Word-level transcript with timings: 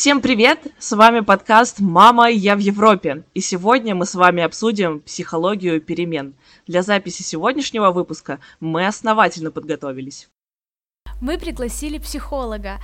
Всем 0.00 0.22
привет! 0.22 0.60
С 0.78 0.92
вами 0.92 1.20
подкаст 1.20 1.78
«Мама, 1.78 2.30
я 2.30 2.56
в 2.56 2.58
Европе». 2.58 3.22
И 3.34 3.40
сегодня 3.42 3.94
мы 3.94 4.06
с 4.06 4.14
вами 4.14 4.42
обсудим 4.42 5.00
психологию 5.00 5.78
перемен. 5.78 6.32
Для 6.66 6.80
записи 6.80 7.22
сегодняшнего 7.22 7.90
выпуска 7.90 8.38
мы 8.60 8.86
основательно 8.86 9.50
подготовились. 9.50 10.30
Мы 11.20 11.36
пригласили 11.36 11.98
психолога. 11.98 12.78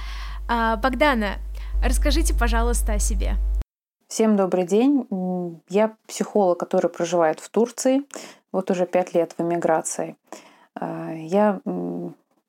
А, 0.46 0.76
Богдана, 0.76 1.36
расскажите, 1.82 2.34
пожалуйста, 2.38 2.92
о 2.92 2.98
себе. 2.98 3.36
Всем 4.08 4.36
добрый 4.36 4.66
день. 4.66 5.06
Я 5.70 5.96
психолог, 6.06 6.60
который 6.60 6.90
проживает 6.90 7.40
в 7.40 7.48
Турции. 7.48 8.02
Вот 8.52 8.70
уже 8.70 8.84
пять 8.84 9.14
лет 9.14 9.32
в 9.38 9.40
эмиграции. 9.40 10.16
А, 10.74 11.14
я 11.14 11.62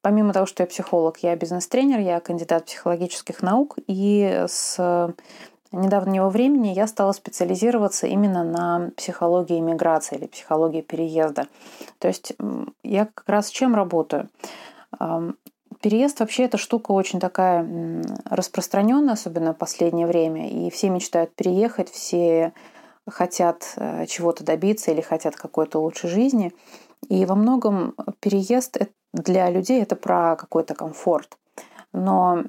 Помимо 0.08 0.32
того, 0.32 0.46
что 0.46 0.64
я 0.64 0.68
психолог, 0.68 1.18
я 1.18 1.36
бизнес-тренер, 1.36 2.00
я 2.00 2.22
кандидат 2.22 2.64
психологических 2.64 3.42
наук, 3.42 3.76
и 3.88 4.46
с 4.48 5.14
недавнего 5.74 6.30
времени 6.30 6.70
я 6.70 6.88
стала 6.88 7.12
специализироваться 7.12 8.08
именно 8.08 8.46
на 8.46 8.92
психологии 8.96 9.60
иммиграции 9.60 10.16
или 10.16 10.28
психологии 10.28 10.80
переезда. 10.80 11.48
То 12.00 12.08
есть 12.08 12.32
я 12.84 13.08
как 13.08 13.28
раз 13.28 13.50
чем 13.50 13.76
работаю? 13.76 14.30
Переезд 15.82 16.22
вообще 16.22 16.44
эта 16.44 16.58
штука 16.58 16.94
очень 16.94 17.20
такая 17.20 17.68
распространенная, 18.30 19.16
особенно 19.16 19.54
в 19.54 19.58
последнее 19.58 20.08
время, 20.08 20.50
и 20.50 20.70
все 20.70 20.90
мечтают 20.90 21.36
переехать, 21.36 21.90
все 21.90 22.54
хотят 23.10 23.74
э, 23.76 24.06
чего-то 24.06 24.46
добиться 24.46 24.92
или 24.92 25.02
хотят 25.02 25.36
какой-то 25.36 25.80
лучшей 25.80 26.10
жизни. 26.10 26.54
И 27.10 27.26
во 27.26 27.36
многом 27.36 27.94
переезд 28.22 28.78
для 29.18 29.50
людей 29.50 29.82
это 29.82 29.96
про 29.96 30.36
какой-то 30.36 30.76
комфорт. 30.76 31.38
Но 31.94 32.44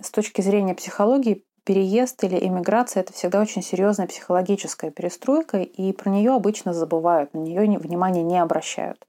с 0.00 0.10
точки 0.10 0.40
зрения 0.40 0.74
психологии 0.74 1.44
переезд 1.64 2.24
или 2.24 2.36
эмиграция 2.36 3.02
это 3.02 3.12
всегда 3.12 3.40
очень 3.40 3.62
серьезная 3.62 4.06
психологическая 4.06 4.90
перестройка, 4.90 5.58
и 5.58 5.92
про 5.92 6.10
нее 6.10 6.32
обычно 6.32 6.72
забывают, 6.72 7.34
на 7.34 7.38
нее 7.38 7.78
внимания 7.78 8.22
не 8.22 8.38
обращают. 8.38 9.06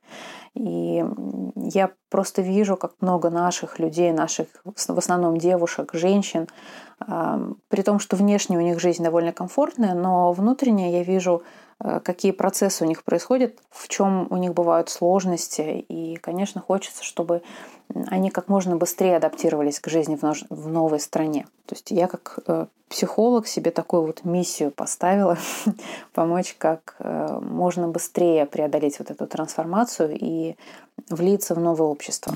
И 0.54 1.04
я 1.56 1.92
просто 2.10 2.42
вижу, 2.42 2.76
как 2.76 2.92
много 3.00 3.30
наших 3.30 3.80
людей, 3.80 4.12
наших 4.12 4.48
в 4.66 4.98
основном 4.98 5.38
девушек, 5.38 5.92
женщин, 5.94 6.48
при 7.00 7.82
том, 7.84 8.00
что 8.00 8.18
внешне 8.18 8.58
у 8.58 8.62
них 8.62 8.80
жизнь 8.80 9.04
довольно 9.04 9.32
комфортная, 9.32 9.94
но 9.94 10.34
внутренне 10.34 10.92
я 10.92 11.04
вижу 11.04 11.44
какие 12.04 12.32
процессы 12.32 12.84
у 12.84 12.88
них 12.88 13.04
происходят, 13.04 13.58
в 13.70 13.88
чем 13.88 14.28
у 14.30 14.38
них 14.38 14.54
бывают 14.54 14.90
сложности. 14.90 15.86
И, 15.88 16.16
конечно, 16.18 16.62
хочется, 16.62 17.04
чтобы 17.04 17.42
они 18.08 18.30
как 18.30 18.48
можно 18.48 18.76
быстрее 18.76 19.18
адаптировались 19.18 19.80
к 19.80 19.90
жизни 19.90 20.18
в 20.50 20.68
новой 20.68 21.00
стране. 21.00 21.48
То 21.66 21.76
есть 21.76 21.92
я 21.92 22.08
как 22.08 22.40
э, 22.48 22.66
психолог 22.90 23.48
себе 23.48 23.72
такую 23.72 24.04
вот 24.04 24.24
миссию 24.24 24.72
поставила, 24.72 25.38
помочь 26.14 26.56
как 26.58 26.96
э, 27.00 27.40
можно 27.42 27.88
быстрее 27.88 28.46
преодолеть 28.46 29.00
вот 29.00 29.12
эту 29.12 29.28
трансформацию 29.28 30.18
и 30.20 30.56
влиться 31.10 31.56
в 31.56 31.60
новое 31.60 31.88
общество. 31.88 32.34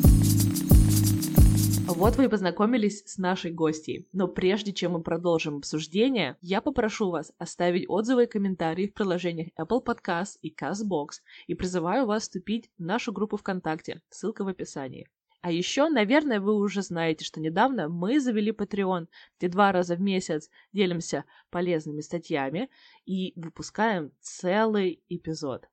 Вот 1.95 2.17
вы 2.17 2.25
и 2.25 2.27
познакомились 2.27 3.03
с 3.05 3.17
нашей 3.17 3.51
гостьей. 3.51 4.09
Но 4.11 4.27
прежде 4.27 4.73
чем 4.73 4.91
мы 4.91 5.01
продолжим 5.01 5.57
обсуждение, 5.57 6.35
я 6.41 6.59
попрошу 6.59 7.09
вас 7.09 7.31
оставить 7.37 7.85
отзывы 7.87 8.25
и 8.25 8.27
комментарии 8.27 8.87
в 8.87 8.93
приложениях 8.93 9.47
Apple 9.57 9.81
Podcast 9.81 10.37
и 10.41 10.53
CastBox 10.53 11.21
и 11.47 11.55
призываю 11.55 12.05
вас 12.05 12.23
вступить 12.23 12.69
в 12.77 12.83
нашу 12.83 13.13
группу 13.13 13.37
ВКонтакте, 13.37 14.01
ссылка 14.09 14.43
в 14.43 14.49
описании. 14.49 15.07
А 15.39 15.51
еще, 15.51 15.87
наверное, 15.87 16.41
вы 16.41 16.55
уже 16.55 16.81
знаете, 16.81 17.23
что 17.23 17.39
недавно 17.39 17.87
мы 17.87 18.19
завели 18.19 18.51
Patreon, 18.51 19.07
где 19.39 19.47
два 19.47 19.71
раза 19.71 19.95
в 19.95 20.01
месяц 20.01 20.49
делимся 20.73 21.23
полезными 21.49 22.01
статьями 22.01 22.69
и 23.05 23.31
выпускаем 23.37 24.11
целый 24.19 25.01
эпизод. 25.07 25.69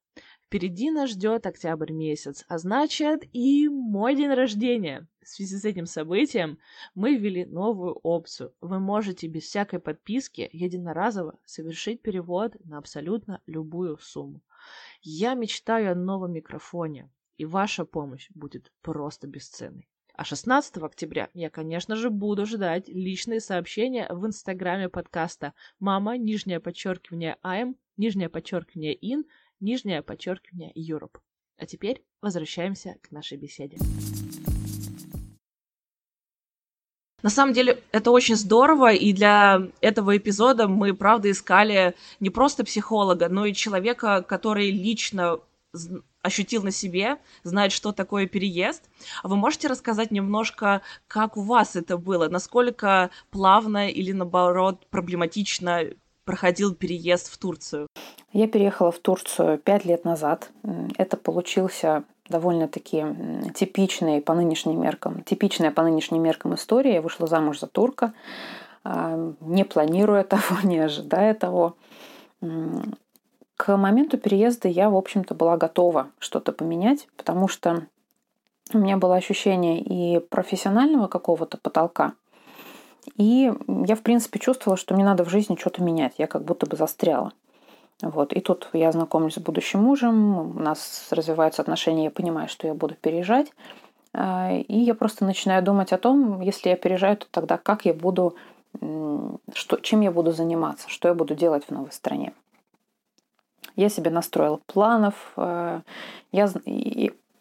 Впереди 0.52 0.90
нас 0.90 1.08
ждет 1.08 1.46
октябрь 1.46 1.92
месяц, 1.92 2.44
а 2.46 2.58
значит 2.58 3.22
и 3.32 3.70
мой 3.70 4.14
день 4.14 4.34
рождения. 4.34 5.08
В 5.22 5.28
связи 5.28 5.56
с 5.56 5.64
этим 5.64 5.86
событием 5.86 6.58
мы 6.94 7.16
ввели 7.16 7.46
новую 7.46 7.94
опцию. 7.94 8.52
Вы 8.60 8.78
можете 8.78 9.28
без 9.28 9.44
всякой 9.44 9.80
подписки 9.80 10.50
единоразово 10.52 11.38
совершить 11.46 12.02
перевод 12.02 12.54
на 12.66 12.76
абсолютно 12.76 13.40
любую 13.46 13.96
сумму. 13.96 14.42
Я 15.00 15.32
мечтаю 15.32 15.92
о 15.92 15.94
новом 15.94 16.34
микрофоне, 16.34 17.10
и 17.38 17.46
ваша 17.46 17.86
помощь 17.86 18.28
будет 18.34 18.70
просто 18.82 19.26
бесценной. 19.26 19.88
А 20.12 20.24
16 20.24 20.76
октября 20.76 21.30
я, 21.32 21.48
конечно 21.48 21.96
же, 21.96 22.10
буду 22.10 22.44
ждать 22.44 22.88
личные 22.88 23.40
сообщения 23.40 24.06
в 24.10 24.26
инстаграме 24.26 24.90
подкаста 24.90 25.54
«Мама», 25.80 26.18
нижнее 26.18 26.60
подчеркивание 26.60 27.38
«АМ», 27.40 27.76
нижнее 27.96 28.28
подчеркивание 28.28 28.94
«ин», 28.94 29.24
нижнее 29.62 30.02
подчеркивание 30.02 30.72
Europe. 30.74 31.18
А 31.56 31.66
теперь 31.66 32.02
возвращаемся 32.20 32.96
к 33.02 33.10
нашей 33.12 33.38
беседе. 33.38 33.78
На 37.22 37.30
самом 37.30 37.52
деле 37.52 37.80
это 37.92 38.10
очень 38.10 38.34
здорово, 38.34 38.92
и 38.92 39.12
для 39.12 39.68
этого 39.80 40.16
эпизода 40.16 40.66
мы, 40.66 40.92
правда, 40.92 41.30
искали 41.30 41.94
не 42.18 42.30
просто 42.30 42.64
психолога, 42.64 43.28
но 43.28 43.46
и 43.46 43.54
человека, 43.54 44.22
который 44.22 44.72
лично 44.72 45.38
ощутил 46.20 46.62
на 46.62 46.70
себе, 46.70 47.18
знает, 47.44 47.72
что 47.72 47.92
такое 47.92 48.26
переезд. 48.26 48.88
А 49.22 49.28
вы 49.28 49.36
можете 49.36 49.68
рассказать 49.68 50.10
немножко, 50.10 50.82
как 51.06 51.36
у 51.36 51.42
вас 51.42 51.76
это 51.76 51.96
было, 51.96 52.28
насколько 52.28 53.10
плавно 53.30 53.88
или, 53.88 54.12
наоборот, 54.12 54.86
проблематично 54.90 55.84
проходил 56.32 56.74
переезд 56.74 57.30
в 57.30 57.36
Турцию? 57.36 57.88
Я 58.32 58.48
переехала 58.48 58.90
в 58.90 58.98
Турцию 58.98 59.58
пять 59.58 59.84
лет 59.84 60.06
назад. 60.06 60.50
Это 60.96 61.18
получился 61.18 62.04
довольно-таки 62.26 63.04
типичный 63.54 64.22
по 64.22 64.32
нынешним 64.32 64.80
меркам, 64.80 65.24
типичная 65.24 65.70
по 65.70 65.82
нынешним 65.82 66.22
меркам 66.22 66.54
история. 66.54 66.94
Я 66.94 67.02
вышла 67.02 67.26
замуж 67.26 67.60
за 67.60 67.66
турка, 67.66 68.14
а, 68.82 69.34
не 69.40 69.64
планируя 69.64 70.24
того, 70.34 70.56
не 70.62 70.78
ожидая 70.78 71.34
того. 71.34 71.76
К 72.40 73.76
моменту 73.76 74.16
переезда 74.16 74.68
я, 74.68 74.88
в 74.88 74.96
общем-то, 74.96 75.34
была 75.34 75.58
готова 75.58 76.08
что-то 76.18 76.52
поменять, 76.52 77.08
потому 77.18 77.46
что 77.46 77.88
у 78.72 78.78
меня 78.78 78.96
было 78.96 79.16
ощущение 79.16 79.82
и 79.82 80.18
профессионального 80.18 81.08
какого-то 81.08 81.58
потолка, 81.58 82.14
и 83.16 83.52
я, 83.86 83.96
в 83.96 84.02
принципе, 84.02 84.38
чувствовала, 84.38 84.76
что 84.76 84.94
мне 84.94 85.04
надо 85.04 85.24
в 85.24 85.28
жизни 85.28 85.56
что-то 85.56 85.82
менять. 85.82 86.14
Я 86.18 86.26
как 86.26 86.44
будто 86.44 86.66
бы 86.66 86.76
застряла. 86.76 87.32
Вот. 88.00 88.32
И 88.32 88.40
тут 88.40 88.68
я 88.72 88.90
знакомлюсь 88.92 89.34
с 89.34 89.38
будущим 89.38 89.80
мужем, 89.80 90.56
у 90.56 90.60
нас 90.60 91.08
развиваются 91.10 91.62
отношения, 91.62 92.04
я 92.04 92.10
понимаю, 92.10 92.48
что 92.48 92.66
я 92.66 92.74
буду 92.74 92.94
переезжать. 92.94 93.52
А, 94.14 94.52
и 94.52 94.78
я 94.78 94.94
просто 94.94 95.24
начинаю 95.24 95.62
думать 95.62 95.92
о 95.92 95.98
том, 95.98 96.40
если 96.40 96.70
я 96.70 96.76
переезжаю, 96.76 97.16
то 97.16 97.26
тогда 97.30 97.58
как 97.58 97.84
я 97.84 97.94
буду, 97.94 98.36
что, 99.54 99.76
чем 99.80 100.00
я 100.00 100.10
буду 100.10 100.32
заниматься, 100.32 100.88
что 100.88 101.08
я 101.08 101.14
буду 101.14 101.34
делать 101.34 101.64
в 101.64 101.70
новой 101.70 101.92
стране. 101.92 102.32
Я 103.76 103.88
себе 103.88 104.10
настроила 104.10 104.60
планов. 104.66 105.32
А, 105.36 105.82
я 106.32 106.50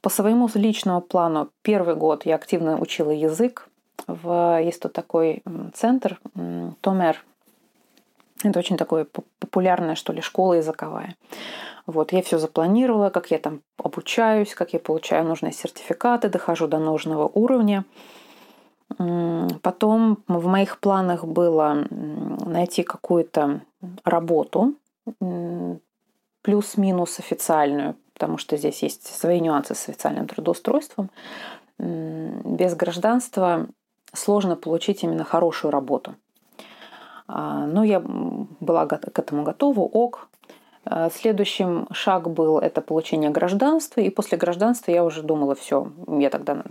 по 0.02 0.10
своему 0.10 0.50
личному 0.54 1.02
плану 1.02 1.50
первый 1.62 1.96
год 1.96 2.26
я 2.26 2.36
активно 2.36 2.80
учила 2.80 3.12
язык. 3.12 3.68
В, 4.08 4.62
есть 4.64 4.82
тут 4.82 4.94
такой 4.94 5.44
центр, 5.74 6.20
Томер, 6.82 7.24
это 8.44 8.60
очень 8.60 8.78
такое 8.78 9.06
популярная, 9.40 9.96
что 9.96 10.14
ли, 10.14 10.22
школа 10.22 10.54
языковая. 10.54 11.16
Вот, 11.86 12.12
я 12.12 12.22
все 12.22 12.38
запланировала, 12.38 13.10
как 13.10 13.32
я 13.32 13.40
там 13.40 13.62
обучаюсь, 13.78 14.54
как 14.56 14.74
я 14.74 14.80
получаю 14.80 15.26
нужные 15.26 15.52
сертификаты, 15.52 16.30
дохожу 16.30 16.68
до 16.68 16.78
нужного 16.80 17.28
уровня. 17.28 17.86
Потом 18.98 20.24
в 20.28 20.48
моих 20.48 20.80
планах 20.80 21.26
было 21.26 21.86
найти 21.90 22.84
какую-то 22.84 23.62
работу, 24.04 24.76
плюс-минус 26.42 27.20
официальную, 27.20 27.96
потому 28.14 28.38
что 28.38 28.58
здесь 28.58 28.84
есть 28.84 29.06
свои 29.08 29.40
нюансы 29.40 29.76
с 29.76 29.90
официальным 29.90 30.28
трудоустройством. 30.28 31.10
Без 31.78 32.76
гражданства 32.76 33.68
сложно 34.14 34.56
получить 34.56 35.04
именно 35.04 35.24
хорошую 35.24 35.72
работу. 35.72 36.16
А, 37.28 37.66
но 37.66 37.84
я 37.84 38.02
была 38.02 38.86
к 38.86 39.20
этому 39.20 39.44
готова, 39.44 39.82
ок. 39.82 40.28
А, 40.86 41.10
следующим 41.10 41.88
шаг 41.92 42.30
был 42.30 42.60
это 42.60 42.82
получение 42.82 43.30
гражданства, 43.30 44.02
и 44.02 44.10
после 44.10 44.38
гражданства 44.38 44.92
я 44.92 45.04
уже 45.04 45.24
думала, 45.24 45.56
все, 45.56 45.92
я 46.08 46.30
тогда 46.30 46.64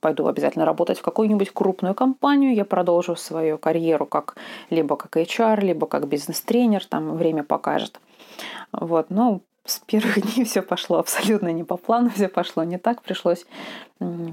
пойду 0.00 0.26
обязательно 0.26 0.64
работать 0.64 0.98
в 0.98 1.02
какую-нибудь 1.02 1.50
крупную 1.50 1.94
компанию, 1.94 2.54
я 2.54 2.64
продолжу 2.64 3.16
свою 3.16 3.58
карьеру 3.58 4.06
как 4.06 4.36
либо 4.70 4.96
как 4.96 5.16
HR, 5.16 5.60
либо 5.60 5.86
как 5.86 6.08
бизнес-тренер, 6.08 6.84
там 6.86 7.16
время 7.16 7.42
покажет. 7.42 8.00
Вот, 8.72 9.10
но 9.10 9.40
с 9.64 9.78
первых 9.80 10.20
дней 10.34 10.44
все 10.44 10.62
пошло 10.62 10.98
абсолютно 10.98 11.52
не 11.52 11.64
по 11.64 11.76
плану, 11.76 12.10
все 12.10 12.28
пошло 12.28 12.64
не 12.64 12.78
так, 12.78 13.02
пришлось 13.02 13.46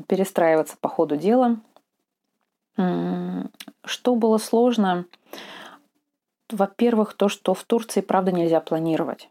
перестраиваться 0.07 0.77
по 0.79 0.89
ходу 0.89 1.17
дела. 1.17 1.57
Что 2.75 4.15
было 4.15 4.37
сложно? 4.37 5.05
Во-первых, 6.49 7.13
то, 7.13 7.29
что 7.29 7.53
в 7.53 7.63
Турции, 7.63 8.01
правда, 8.01 8.31
нельзя 8.31 8.59
планировать. 8.59 9.29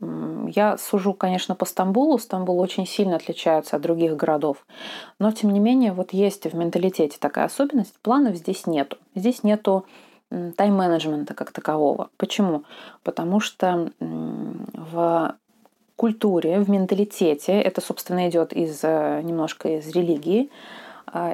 Я 0.00 0.78
сужу, 0.78 1.12
конечно, 1.12 1.54
по 1.54 1.66
Стамбулу. 1.66 2.18
Стамбул 2.18 2.58
очень 2.58 2.86
сильно 2.86 3.16
отличается 3.16 3.76
от 3.76 3.82
других 3.82 4.16
городов. 4.16 4.66
Но, 5.18 5.30
тем 5.30 5.50
не 5.50 5.60
менее, 5.60 5.92
вот 5.92 6.12
есть 6.12 6.46
в 6.46 6.54
менталитете 6.54 7.18
такая 7.20 7.46
особенность. 7.46 7.94
Планов 8.00 8.36
здесь 8.36 8.66
нету. 8.66 8.96
Здесь 9.14 9.42
нету 9.42 9.84
тайм-менеджмента 10.30 11.34
как 11.34 11.52
такового. 11.52 12.08
Почему? 12.16 12.64
Потому 13.02 13.40
что 13.40 13.92
в 13.98 15.36
культуре, 15.96 16.60
в 16.60 16.70
менталитете, 16.70 17.60
это, 17.60 17.82
собственно, 17.82 18.26
идет 18.30 18.54
из 18.54 18.80
э, 18.82 19.20
немножко 19.22 19.68
из 19.68 19.88
религии, 19.88 20.50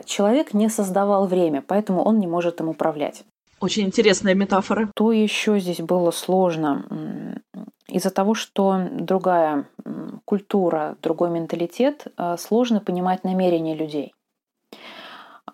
человек 0.05 0.55
не 0.55 0.69
создавал 0.69 1.27
время, 1.27 1.63
поэтому 1.67 2.03
он 2.03 2.19
не 2.19 2.27
может 2.27 2.61
им 2.61 2.69
управлять. 2.69 3.25
Очень 3.61 3.87
интересная 3.87 4.35
метафора. 4.35 4.91
То 4.95 5.13
еще 5.13 5.59
здесь 5.59 5.81
было 5.81 6.11
сложно 6.11 7.41
из-за 7.89 8.11
того, 8.11 8.35
что 8.35 8.89
другая 8.91 9.69
культура, 10.25 10.97
другой 11.03 11.31
менталитет, 11.31 12.07
э, 12.19 12.37
сложно 12.39 12.81
понимать 12.81 13.25
намерения 13.25 13.75
людей. 13.75 14.13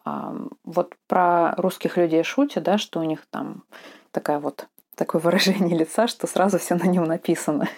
Вот 0.05 0.95
про 1.07 1.55
русских 1.57 1.97
людей 1.97 2.25
шутят, 2.25 2.65
да, 2.65 2.79
что 2.79 2.99
у 2.99 3.05
них 3.05 3.27
там 3.31 3.63
такая 4.11 4.41
вот 4.41 4.67
такое 4.97 5.21
выражение 5.21 5.79
лица, 5.79 6.09
что 6.09 6.27
сразу 6.27 6.59
все 6.59 6.75
на 6.75 6.85
нем 6.85 7.05
написано. 7.05 7.69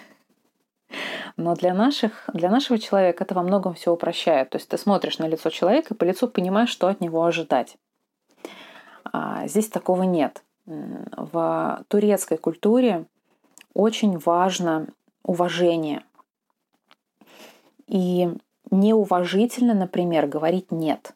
Но 1.37 1.55
для, 1.55 1.75
наших, 1.75 2.29
для 2.33 2.51
нашего 2.51 2.79
человека 2.79 3.25
это 3.25 3.35
во 3.35 3.43
многом 3.43 3.75
все 3.75 3.93
упрощает. 3.93 4.51
То 4.51 4.59
есть 4.59 4.69
ты 4.69 4.79
смотришь 4.79 5.19
на 5.19 5.27
лицо 5.27 5.51
человека 5.51 5.95
и 5.95 5.97
по 5.97 6.05
лицу 6.05 6.29
понимаешь, 6.29 6.71
что 6.71 6.89
от 6.89 7.01
него 7.01 7.25
ожидать. 7.25 7.77
А 9.13 9.47
здесь 9.47 9.69
такого 9.69 10.03
нет. 10.03 10.43
В 10.67 11.85
турецкой 11.89 12.39
культуре 12.39 13.07
очень 13.75 14.19
важно 14.19 14.87
уважение. 15.23 16.03
И 17.87 18.29
неуважительно, 18.71 19.75
например, 19.75 20.27
говорить 20.27 20.71
«нет». 20.73 21.15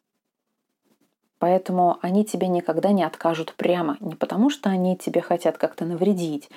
Поэтому 1.38 1.98
они 2.02 2.24
тебе 2.24 2.48
никогда 2.48 2.90
не 2.90 3.04
откажут 3.04 3.54
прямо. 3.54 3.96
Не 4.00 4.16
потому, 4.16 4.50
что 4.50 4.70
они 4.70 4.96
тебе 4.96 5.20
хотят 5.20 5.56
как-то 5.56 5.84
навредить, 5.84 6.50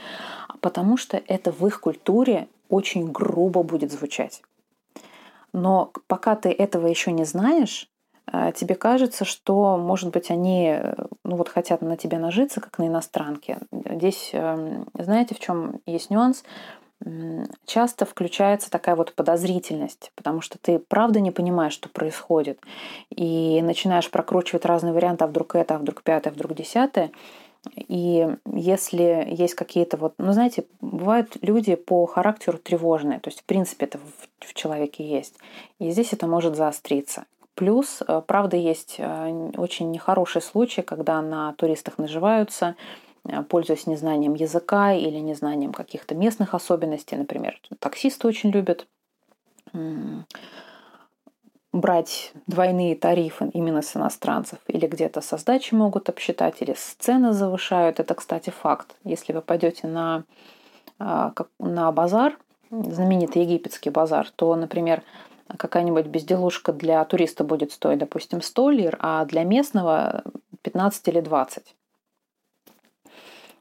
а 0.47 0.57
потому 0.57 0.97
что 0.97 1.21
это 1.27 1.51
в 1.51 1.65
их 1.67 1.79
культуре 1.81 2.47
очень 2.71 3.11
грубо 3.11 3.63
будет 3.63 3.91
звучать. 3.91 4.41
Но 5.53 5.91
пока 6.07 6.35
ты 6.35 6.49
этого 6.49 6.87
еще 6.87 7.11
не 7.11 7.25
знаешь, 7.25 7.89
э, 8.31 8.51
тебе 8.55 8.75
кажется, 8.75 9.25
что, 9.25 9.77
может 9.77 10.11
быть, 10.11 10.31
они 10.31 10.77
э, 10.77 10.95
ну 11.23 11.35
вот, 11.35 11.49
хотят 11.49 11.81
на 11.81 11.97
тебя 11.97 12.19
нажиться, 12.19 12.61
как 12.61 12.77
на 12.77 12.87
иностранке. 12.87 13.59
Здесь, 13.71 14.31
эм, 14.33 14.87
знаете, 14.97 15.35
в 15.35 15.39
чем 15.39 15.81
есть 15.85 16.09
нюанс? 16.09 16.43
часто 17.65 18.05
включается 18.05 18.69
такая 18.69 18.95
вот 18.95 19.13
подозрительность, 19.15 20.11
потому 20.15 20.41
что 20.41 20.59
ты 20.59 20.77
правда 20.77 21.19
не 21.19 21.31
понимаешь, 21.31 21.73
что 21.73 21.89
происходит, 21.89 22.59
и 23.09 23.59
начинаешь 23.63 24.11
прокручивать 24.11 24.65
разные 24.65 24.93
варианты, 24.93 25.23
а 25.23 25.27
вдруг 25.27 25.55
это, 25.55 25.75
а 25.75 25.79
вдруг 25.79 26.03
пятое, 26.03 26.31
а 26.31 26.35
вдруг 26.35 26.53
десятое, 26.53 27.11
и 27.75 28.27
если 28.51 29.27
есть 29.29 29.53
какие-то 29.53 29.97
вот, 29.97 30.15
ну 30.17 30.33
знаете, 30.33 30.65
бывают 30.79 31.37
люди 31.41 31.75
по 31.75 32.05
характеру 32.05 32.57
тревожные, 32.57 33.19
то 33.19 33.29
есть 33.29 33.41
в 33.41 33.43
принципе 33.45 33.85
это 33.85 33.99
в, 33.99 34.47
в 34.47 34.53
человеке 34.53 35.07
есть, 35.07 35.35
и 35.79 35.91
здесь 35.91 36.13
это 36.13 36.27
может 36.27 36.55
заостриться. 36.55 37.25
Плюс, 37.53 38.01
э, 38.07 38.21
правда, 38.25 38.57
есть 38.57 38.95
э, 38.97 39.51
очень 39.57 39.91
нехорошие 39.91 40.41
случаи, 40.41 40.81
когда 40.81 41.21
на 41.21 41.53
туристах 41.53 41.99
наживаются, 41.99 42.75
э, 43.25 43.43
пользуясь 43.43 43.85
незнанием 43.85 44.33
языка 44.33 44.93
или 44.93 45.17
незнанием 45.17 45.73
каких-то 45.73 46.15
местных 46.15 46.55
особенностей. 46.55 47.15
Например, 47.17 47.59
таксисты 47.79 48.27
очень 48.27 48.49
любят 48.49 48.87
брать 51.73 52.33
двойные 52.47 52.95
тарифы 52.95 53.49
именно 53.53 53.81
с 53.81 53.95
иностранцев 53.95 54.59
или 54.67 54.87
где-то 54.87 55.21
со 55.21 55.37
сдачи 55.37 55.73
могут 55.73 56.09
обсчитать, 56.09 56.61
или 56.61 56.75
цены 56.99 57.33
завышают. 57.33 57.99
Это, 57.99 58.13
кстати, 58.13 58.49
факт. 58.49 58.95
Если 59.03 59.33
вы 59.33 59.41
пойдете 59.41 59.87
на, 59.87 60.23
а, 60.99 61.33
на 61.59 61.91
базар, 61.91 62.37
знаменитый 62.69 63.43
египетский 63.43 63.89
базар, 63.89 64.29
то, 64.35 64.55
например, 64.55 65.03
какая-нибудь 65.57 66.07
безделушка 66.07 66.73
для 66.73 67.03
туриста 67.05 67.43
будет 67.43 67.71
стоить, 67.71 67.99
допустим, 67.99 68.41
100 68.41 68.69
лир, 68.69 68.97
а 68.99 69.25
для 69.25 69.43
местного 69.43 70.23
15 70.61 71.07
или 71.07 71.21
20. 71.21 71.75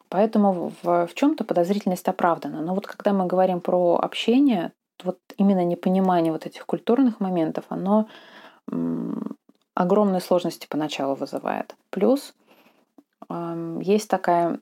Поэтому 0.09 0.73
в, 0.83 1.07
в 1.07 1.15
чем-то 1.15 1.45
подозрительность 1.45 2.09
оправдана. 2.09 2.61
Но 2.63 2.75
вот 2.75 2.87
когда 2.87 3.13
мы 3.13 3.27
говорим 3.27 3.61
про 3.61 3.97
общение, 3.97 4.73
вот 5.05 5.19
именно 5.37 5.65
непонимание 5.65 6.33
вот 6.33 6.47
этих 6.47 6.67
культурных 6.67 7.21
моментов, 7.21 7.65
оно 7.69 8.09
огромные 9.75 10.21
сложности 10.21 10.67
поначалу 10.69 11.15
вызывает. 11.15 11.75
Плюс 11.91 12.35
есть 13.81 14.09
такая 14.09 14.61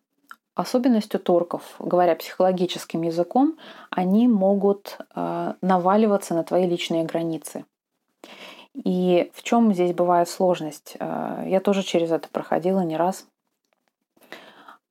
особенность 0.58 1.14
у 1.14 1.18
турков, 1.18 1.62
говоря 1.78 2.16
психологическим 2.16 3.02
языком, 3.02 3.56
они 3.90 4.26
могут 4.26 4.98
а, 5.14 5.54
наваливаться 5.62 6.34
на 6.34 6.42
твои 6.42 6.66
личные 6.66 7.04
границы. 7.04 7.64
И 8.74 9.30
в 9.34 9.44
чем 9.44 9.72
здесь 9.72 9.94
бывает 9.94 10.28
сложность? 10.28 10.96
А, 10.98 11.44
я 11.46 11.60
тоже 11.60 11.84
через 11.84 12.10
это 12.10 12.28
проходила 12.28 12.80
не 12.80 12.96
раз. 12.96 13.28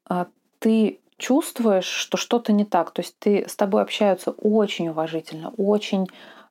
А, 0.06 0.28
ты 0.60 1.02
чувствуешь, 1.18 1.86
что 1.86 2.18
что-то 2.18 2.54
не 2.54 2.66
так. 2.66 2.92
То 2.92 3.02
есть 3.02 3.18
ты 3.20 3.48
с 3.48 3.56
тобой 3.56 3.82
общаются 3.82 4.32
очень 4.32 4.90
уважительно, 4.90 5.52
очень 5.58 6.08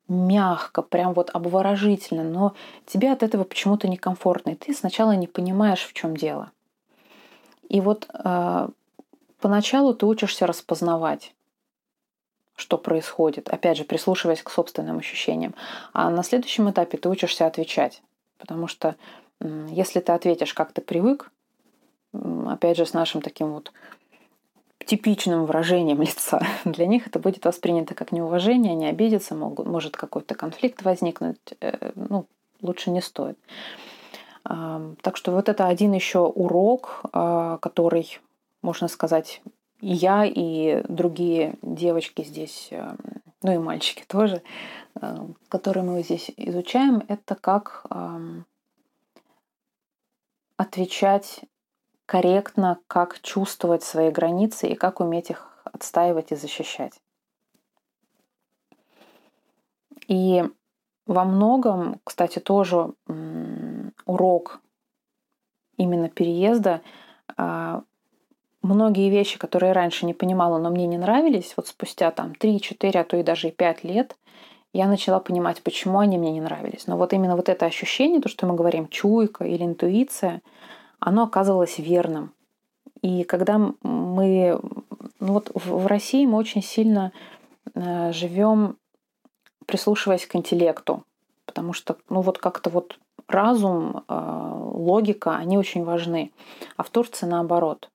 мягко, 0.08 0.82
прям 0.82 1.14
вот 1.14 1.30
обворожительно, 1.32 2.22
но 2.22 2.54
тебе 2.86 3.10
от 3.10 3.22
этого 3.22 3.44
почему-то 3.44 3.88
некомфортно, 3.88 4.50
и 4.50 4.54
ты 4.54 4.72
сначала 4.72 5.12
не 5.12 5.26
понимаешь, 5.26 5.84
в 5.84 5.92
чем 5.92 6.16
дело. 6.16 6.52
И 7.68 7.80
вот 7.80 8.08
э, 8.12 8.68
поначалу 9.40 9.94
ты 9.94 10.06
учишься 10.06 10.46
распознавать, 10.46 11.34
что 12.54 12.78
происходит, 12.78 13.48
опять 13.48 13.76
же, 13.76 13.84
прислушиваясь 13.84 14.42
к 14.42 14.50
собственным 14.50 14.98
ощущениям. 14.98 15.54
А 15.92 16.08
на 16.08 16.22
следующем 16.22 16.70
этапе 16.70 16.98
ты 16.98 17.08
учишься 17.08 17.46
отвечать, 17.46 18.00
потому 18.38 18.68
что 18.68 18.94
э, 19.40 19.66
если 19.70 19.99
ты 19.99 20.12
ответишь, 20.12 20.54
как 20.54 20.73
ты 20.73 20.82
привык, 20.82 21.32
опять 22.46 22.76
же, 22.76 22.87
с 22.87 22.92
нашим 22.92 23.23
таким 23.23 23.52
вот 23.52 23.73
типичным 24.87 25.45
выражением 25.45 26.00
лица. 26.02 26.40
Для 26.64 26.87
них 26.87 27.07
это 27.07 27.19
будет 27.19 27.45
воспринято 27.45 27.95
как 27.95 28.12
неуважение, 28.12 28.73
они 28.73 28.87
обидятся, 28.87 29.35
могут, 29.35 29.66
может 29.66 29.97
какой-то 29.97 30.35
конфликт 30.35 30.83
возникнуть. 30.83 31.37
Э, 31.61 31.93
ну, 31.95 32.26
лучше 32.62 32.90
не 32.90 33.02
стоит. 33.02 33.38
Так 34.45 35.16
что 35.16 35.33
вот 35.33 35.49
это 35.49 35.66
один 35.66 35.93
еще 35.93 36.21
урок, 36.21 37.00
а, 37.12 37.59
который, 37.59 38.21
можно 38.62 38.87
сказать, 38.87 39.43
и 39.81 39.93
я, 39.93 40.25
и 40.25 40.85
другие 40.88 41.57
девочки 41.62 42.23
здесь, 42.23 42.69
э, 42.71 42.95
ну 43.43 43.52
и 43.52 43.59
мальчики 43.59 44.05
тоже, 44.09 44.43
э, 44.95 45.16
которые 45.49 45.83
мы 45.83 46.02
здесь 46.05 46.31
изучаем, 46.37 47.02
это 47.09 47.35
как 47.35 47.85
отвечать 50.57 51.40
корректно, 52.06 52.78
как 52.86 53.20
чувствовать 53.20 53.82
свои 53.82 54.10
границы 54.10 54.68
и 54.68 54.76
как 54.76 55.00
уметь 55.00 55.30
их 55.30 55.50
отстаивать 55.64 56.30
и 56.30 56.36
защищать. 56.36 56.94
И 60.06 60.44
во 61.06 61.25
многом, 61.25 62.00
кстати, 62.04 62.38
тоже 62.38 62.92
урок 64.06 64.60
именно 65.76 66.08
переезда. 66.08 66.80
А, 67.36 67.82
многие 68.62 69.10
вещи, 69.10 69.36
которые 69.36 69.72
раньше 69.72 70.06
не 70.06 70.14
понимала, 70.14 70.58
но 70.58 70.70
мне 70.70 70.86
не 70.86 70.96
нравились, 70.96 71.54
вот 71.56 71.66
спустя 71.66 72.12
там 72.12 72.32
3-4, 72.32 72.98
а 72.98 73.04
то 73.04 73.16
и 73.16 73.25
даже 73.25 73.48
и 73.48 73.50
5 73.50 73.82
лет, 73.84 74.16
я 74.72 74.86
начала 74.86 75.18
понимать, 75.18 75.62
почему 75.62 75.98
они 75.98 76.18
мне 76.18 76.32
не 76.32 76.40
нравились. 76.40 76.86
Но 76.86 76.96
вот 76.96 77.12
именно 77.12 77.34
вот 77.34 77.48
это 77.48 77.66
ощущение, 77.66 78.20
то, 78.20 78.28
что 78.28 78.46
мы 78.46 78.54
говорим, 78.54 78.86
чуйка 78.88 79.44
или 79.44 79.64
интуиция– 79.64 80.40
оно 80.99 81.25
оказывалось 81.25 81.79
верным. 81.79 82.33
И 83.03 83.25
когда 83.25 83.59
мы, 83.83 84.59
ну 85.21 85.33
вот 85.33 85.50
в 85.55 85.87
России 85.87 86.26
мы 86.26 86.38
очень 86.38 86.62
сильно 86.62 87.12
э, 87.75 88.12
живем, 88.12 88.79
прислушиваясь 89.67 90.26
к 90.26 90.37
интеллекту, 90.37 91.05
потому 91.45 91.73
что, 91.73 91.97
ну 92.09 92.21
вот 92.21 92.38
как-то 92.38 92.71
вот 92.71 92.99
разум, 93.29 94.05
э, 94.09 94.53
логика, 94.75 95.37
они 95.37 95.59
очень 95.59 95.85
важны. 95.85 96.33
А 96.76 96.83
в 96.83 96.91
Турции 96.91 97.26
наоборот. 97.26 97.91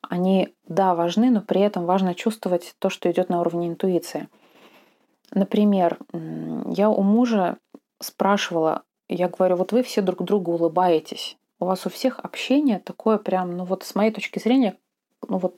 Они, 0.00 0.54
да, 0.66 0.94
важны, 0.94 1.30
но 1.30 1.40
при 1.40 1.60
этом 1.60 1.84
важно 1.84 2.14
чувствовать 2.14 2.74
то, 2.78 2.88
что 2.88 3.10
идет 3.10 3.28
на 3.28 3.40
уровне 3.40 3.68
интуиции. 3.68 4.28
Например, 5.32 5.98
я 6.66 6.88
у 6.88 7.02
мужа 7.02 7.58
спрашивала, 8.00 8.84
я 9.08 9.28
говорю, 9.28 9.56
вот 9.56 9.72
вы 9.72 9.82
все 9.82 10.00
друг 10.00 10.22
другу 10.22 10.52
улыбаетесь 10.52 11.37
у 11.60 11.64
вас 11.64 11.86
у 11.86 11.90
всех 11.90 12.20
общение 12.20 12.78
такое 12.78 13.18
прям, 13.18 13.56
ну 13.56 13.64
вот 13.64 13.84
с 13.84 13.94
моей 13.94 14.10
точки 14.10 14.38
зрения, 14.38 14.76
ну 15.26 15.38
вот 15.38 15.56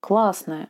классное. 0.00 0.68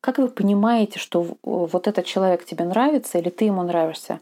Как 0.00 0.18
вы 0.18 0.28
понимаете, 0.28 0.98
что 0.98 1.36
вот 1.42 1.86
этот 1.86 2.06
человек 2.06 2.44
тебе 2.44 2.64
нравится 2.64 3.18
или 3.18 3.28
ты 3.28 3.44
ему 3.44 3.62
нравишься, 3.62 4.20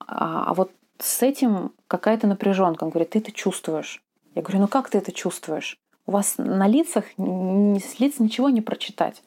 а, 0.00 0.44
а 0.46 0.54
вот 0.54 0.70
с 0.98 1.22
этим 1.22 1.72
какая-то 1.86 2.26
напряженка. 2.26 2.84
Он 2.84 2.90
говорит, 2.90 3.10
ты 3.10 3.18
это 3.18 3.32
чувствуешь. 3.32 4.02
Я 4.34 4.42
говорю, 4.42 4.60
ну 4.60 4.68
как 4.68 4.90
ты 4.90 4.98
это 4.98 5.12
чувствуешь? 5.12 5.78
У 6.06 6.12
вас 6.12 6.34
на 6.38 6.66
лицах, 6.66 7.04
с 7.16 8.00
лиц 8.00 8.18
ничего 8.18 8.48
не 8.48 8.62
прочитать. 8.62 9.22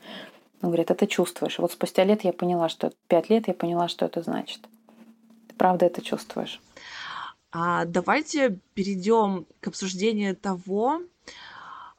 Он 0.61 0.69
говорит, 0.69 0.91
это 0.91 1.07
чувствуешь. 1.07 1.59
Вот 1.59 1.71
спустя 1.71 2.03
лет 2.03 2.23
я 2.23 2.33
поняла, 2.33 2.69
что 2.69 2.91
пять 3.07 3.29
лет 3.29 3.47
я 3.47 3.53
поняла, 3.53 3.87
что 3.87 4.05
это 4.05 4.21
значит. 4.21 4.61
Ты 5.47 5.55
правда 5.55 5.85
это 5.85 6.01
чувствуешь. 6.01 6.59
А 7.51 7.85
давайте 7.85 8.59
перейдем 8.73 9.45
к 9.59 9.67
обсуждению 9.67 10.35
того, 10.35 11.01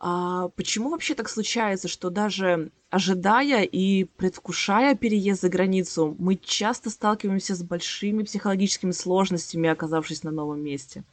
а 0.01 0.49
почему 0.57 0.91
вообще 0.91 1.15
так 1.15 1.29
случается, 1.29 1.89
что 1.89 2.11
даже 2.11 2.71
ожидая 2.91 3.63
и 3.63 4.05
предвкушая 4.05 4.95
переезд 4.97 5.43
за 5.43 5.49
границу, 5.49 6.17
мы 6.19 6.37
часто 6.37 6.91
сталкиваемся 6.91 7.55
с 7.55 7.63
большими 7.63 8.23
психологическими 8.23 8.91
сложностями, 8.91 9.69
оказавшись 9.69 10.25
на 10.25 10.31
новом 10.31 10.61
месте? 10.61 11.05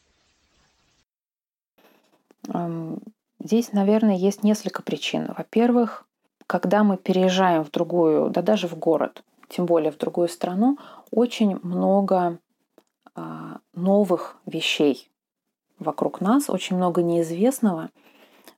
Здесь, 3.41 3.73
наверное, 3.73 4.15
есть 4.15 4.43
несколько 4.43 4.81
причин. 4.81 5.33
Во-первых, 5.37 6.05
когда 6.47 6.83
мы 6.83 6.97
переезжаем 6.97 7.63
в 7.63 7.71
другую, 7.71 8.29
да 8.31 8.41
даже 8.41 8.67
в 8.67 8.75
город, 8.75 9.23
тем 9.49 9.65
более 9.65 9.91
в 9.91 9.97
другую 9.97 10.29
страну, 10.29 10.77
очень 11.11 11.59
много 11.61 12.39
новых 13.73 14.37
вещей 14.45 15.09
вокруг 15.79 16.21
нас, 16.21 16.49
очень 16.49 16.75
много 16.75 17.01
неизвестного. 17.01 17.89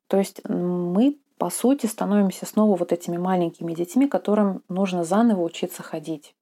То 0.07 0.17
есть 0.17 0.41
мы, 0.47 1.17
по 1.37 1.49
сути, 1.49 1.85
становимся 1.85 2.45
снова 2.45 2.75
вот 2.75 2.91
этими 2.91 3.17
маленькими 3.17 3.73
детьми, 3.73 4.07
которым 4.07 4.63
нужно 4.67 5.03
заново 5.03 5.41
учиться 5.41 5.83
ходить. 5.83 6.35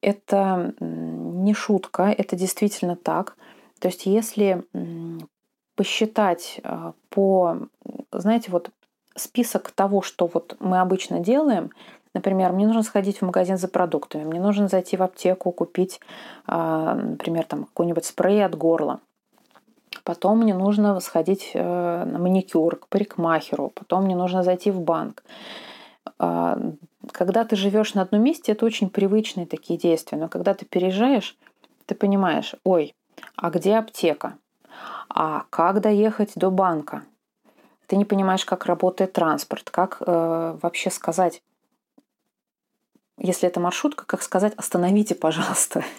Это 0.00 0.74
не 0.80 1.54
шутка, 1.54 2.04
это 2.04 2.36
действительно 2.36 2.96
так. 2.96 3.36
То 3.80 3.88
есть 3.88 4.06
если 4.06 4.64
посчитать 5.74 6.60
а, 6.64 6.94
по, 7.08 7.68
знаете, 8.12 8.50
вот 8.50 8.70
список 9.16 9.70
того, 9.70 10.02
что 10.02 10.26
вот 10.26 10.56
мы 10.60 10.80
обычно 10.80 11.20
делаем, 11.20 11.70
Например, 12.18 12.52
мне 12.52 12.66
нужно 12.66 12.82
сходить 12.82 13.18
в 13.18 13.24
магазин 13.24 13.58
за 13.58 13.68
продуктами, 13.68 14.24
мне 14.24 14.40
нужно 14.40 14.66
зайти 14.66 14.96
в 14.96 15.04
аптеку, 15.04 15.52
купить, 15.52 16.00
а, 16.48 16.94
например, 16.94 17.44
там 17.44 17.66
какой-нибудь 17.66 18.04
спрей 18.04 18.44
от 18.44 18.56
горла. 18.56 18.98
Потом 20.02 20.38
мне 20.38 20.52
нужно 20.52 20.98
сходить 20.98 21.52
э, 21.54 22.04
на 22.04 22.18
маникюр, 22.18 22.74
к 22.74 22.88
парикмахеру. 22.88 23.70
Потом 23.72 24.04
мне 24.04 24.16
нужно 24.16 24.42
зайти 24.42 24.72
в 24.72 24.80
банк. 24.80 25.22
А, 26.18 26.58
когда 27.12 27.44
ты 27.44 27.54
живешь 27.54 27.94
на 27.94 28.02
одном 28.02 28.22
месте, 28.22 28.50
это 28.50 28.66
очень 28.66 28.90
привычные 28.90 29.46
такие 29.46 29.78
действия. 29.78 30.18
Но 30.18 30.28
когда 30.28 30.54
ты 30.54 30.64
переезжаешь, 30.64 31.36
ты 31.86 31.94
понимаешь, 31.94 32.56
ой, 32.64 32.96
а 33.36 33.50
где 33.50 33.76
аптека? 33.76 34.34
А 35.08 35.44
как 35.50 35.80
доехать 35.80 36.32
до 36.34 36.50
банка? 36.50 37.02
Ты 37.86 37.94
не 37.94 38.04
понимаешь, 38.04 38.44
как 38.44 38.66
работает 38.66 39.12
транспорт, 39.12 39.70
как 39.70 39.98
э, 40.00 40.58
вообще 40.60 40.90
сказать, 40.90 41.42
если 43.18 43.48
это 43.48 43.60
маршрутка, 43.60 44.04
как 44.06 44.22
сказать, 44.22 44.54
остановите, 44.56 45.14
пожалуйста. 45.14 45.84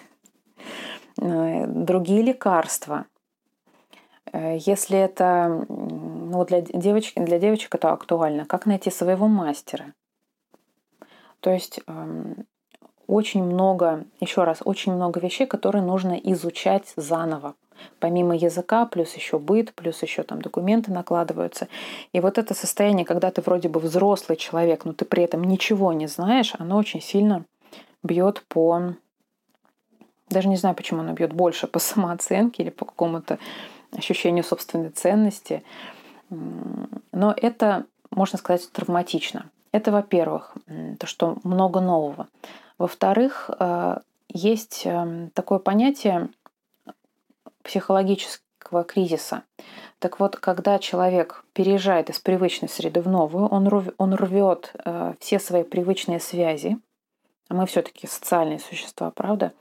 Э, 1.22 1.66
другие 1.68 2.22
лекарства. 2.22 3.06
Э, 4.32 4.58
если 4.58 4.98
это 4.98 5.66
ну, 5.68 6.46
для, 6.46 6.62
девочки, 6.62 7.20
для 7.20 7.40
девочек 7.40 7.76
это 7.76 7.92
актуально, 7.92 8.46
как 8.46 8.66
найти 8.66 8.90
своего 8.90 9.28
мастера. 9.28 9.94
То 11.42 11.52
есть 11.52 11.82
эм, 11.88 12.46
очень 13.08 13.44
много, 13.44 14.06
еще 14.20 14.44
раз, 14.44 14.60
очень 14.64 14.94
много 14.94 15.20
вещей, 15.20 15.48
которые 15.48 15.84
нужно 15.84 16.14
изучать 16.14 16.94
заново, 16.96 17.56
помимо 18.00 18.36
языка, 18.36 18.86
плюс 18.86 19.14
еще 19.14 19.40
быт, 19.40 19.74
плюс 19.74 20.02
еще 20.02 20.24
там 20.24 20.42
документы 20.42 20.92
накладываются. 20.92 21.68
И 22.14 22.20
вот 22.20 22.38
это 22.38 22.54
состояние, 22.54 23.06
когда 23.06 23.32
ты 23.32 23.42
вроде 23.42 23.70
бы 23.70 23.80
взрослый 23.80 24.38
человек, 24.38 24.86
но 24.86 24.94
ты 24.94 25.06
при 25.06 25.24
этом 25.24 25.44
ничего 25.44 25.94
не 25.94 26.08
знаешь, 26.08 26.54
оно 26.58 26.78
очень 26.78 27.02
сильно 27.02 27.46
бьет 28.04 28.44
по... 28.48 28.94
Даже 30.30 30.48
не 30.48 30.58
знаю, 30.58 30.76
почему 30.76 31.02
оно 31.02 31.14
бьет 31.14 31.34
больше 31.34 31.68
по 31.68 31.80
самооценке 31.80 32.64
или 32.64 32.70
по 32.70 32.86
какому-то 32.86 33.40
ощущению 33.92 34.44
собственной 34.44 34.90
ценности. 34.90 35.64
Но 36.30 37.34
это, 37.36 37.86
можно 38.12 38.38
сказать, 38.38 38.72
травматично. 38.72 39.50
Это, 39.72 39.92
во-первых, 39.92 40.54
то, 41.00 41.08
что 41.08 41.38
много 41.44 41.80
нового. 41.80 42.28
Во-вторых, 42.78 43.50
э, 43.60 43.98
есть 44.30 44.84
эм, 44.86 45.32
такое 45.32 45.60
понятие 45.60 46.30
психологического 47.70 48.84
кризиса. 48.84 49.44
Так 50.00 50.20
вот, 50.20 50.38
когда 50.38 50.80
человек 50.80 51.46
переезжает 51.54 52.10
из 52.10 52.18
привычной 52.18 52.68
среды 52.68 53.02
в 53.02 53.08
новую, 53.08 53.46
он, 53.46 53.68
рв, 53.68 53.94
он 54.00 54.16
рвет 54.16 54.74
э, 54.84 55.14
все 55.20 55.40
свои 55.40 55.64
привычные 55.64 56.20
связи, 56.20 56.80
а 57.48 57.54
мы 57.54 57.68
все-таки 57.68 58.08
социальные 58.08 58.58
существа, 58.58 59.12
правда? 59.12 59.54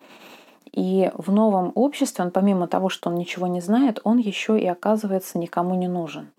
И 0.72 1.10
в 1.14 1.30
новом 1.30 1.72
обществе 1.74 2.24
он, 2.24 2.30
помимо 2.30 2.66
того, 2.66 2.88
что 2.88 3.10
он 3.10 3.16
ничего 3.16 3.46
не 3.46 3.60
знает, 3.60 4.00
он 4.04 4.16
еще 4.16 4.58
и 4.58 4.66
оказывается 4.66 5.38
никому 5.38 5.74
не 5.74 5.88
нужен. 5.88 6.30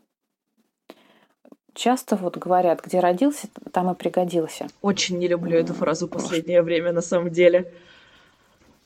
Часто 1.75 2.15
вот 2.15 2.35
говорят, 2.37 2.83
где 2.83 2.99
родился, 2.99 3.47
там 3.71 3.91
и 3.91 3.95
пригодился. 3.95 4.67
Очень 4.81 5.19
не 5.19 5.27
люблю 5.27 5.57
эту 5.57 5.73
фразу 5.75 6.07
в 6.07 6.09
последнее 6.09 6.63
время, 6.63 6.91
на 6.91 7.01
самом 7.01 7.29
деле. 7.29 7.71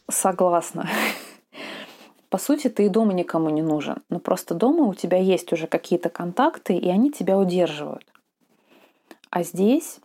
Согласна. 0.09 0.89
По 2.33 2.39
сути, 2.39 2.67
ты 2.67 2.87
и 2.87 2.89
дома 2.89 3.13
никому 3.13 3.51
не 3.51 3.61
нужен. 3.61 3.97
Но 4.09 4.17
просто 4.17 4.55
дома 4.55 4.85
у 4.85 4.95
тебя 4.95 5.19
есть 5.19 5.53
уже 5.53 5.67
какие-то 5.67 6.09
контакты, 6.09 6.75
и 6.75 6.89
они 6.89 7.11
тебя 7.11 7.37
удерживают. 7.37 8.07
А 9.29 9.43
здесь 9.43 9.99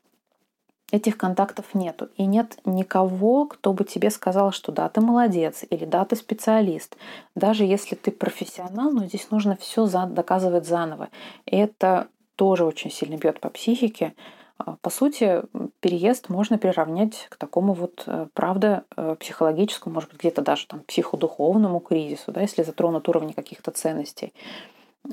этих 0.93 1.17
контактов 1.17 1.65
нету. 1.73 2.11
И 2.19 2.27
нет 2.27 2.59
никого, 2.67 3.47
кто 3.47 3.73
бы 3.73 3.85
тебе 3.85 4.11
сказал, 4.11 4.53
что 4.53 4.73
да, 4.73 4.91
ты 4.91 5.01
молодец, 5.01 5.65
или 5.71 5.87
да, 5.87 6.05
ты 6.05 6.17
специалист. 6.17 6.99
Даже 7.35 7.65
если 7.65 7.95
ты 7.95 8.11
профессионал, 8.11 8.91
но 8.93 9.07
здесь 9.07 9.31
нужно 9.31 9.57
все 9.57 9.87
доказывать 9.87 10.67
заново. 10.67 11.09
И 11.47 11.57
это 11.57 12.09
тоже 12.37 12.67
очень 12.67 12.91
сильно 12.91 13.17
бьет 13.17 13.41
по 13.41 13.49
психике. 13.49 14.13
А, 14.59 14.77
по 14.83 14.91
сути, 14.91 15.43
переезд 15.81 16.29
можно 16.29 16.59
приравнять 16.59 17.27
к 17.31 17.37
такому 17.37 17.75
вот, 17.75 18.03
э, 18.07 18.27
правда, 18.35 18.85
э, 18.97 19.17
психологическому, 19.19 19.95
может 19.95 20.11
быть, 20.11 20.19
где-то 20.19 20.43
даже 20.43 20.67
там 20.67 20.81
психодуховному 20.81 21.79
кризису, 21.81 22.33
да, 22.33 22.41
если 22.41 22.65
затронут 22.65 23.09
уровни 23.09 23.33
каких-то 23.33 23.71
ценностей. 23.71 24.35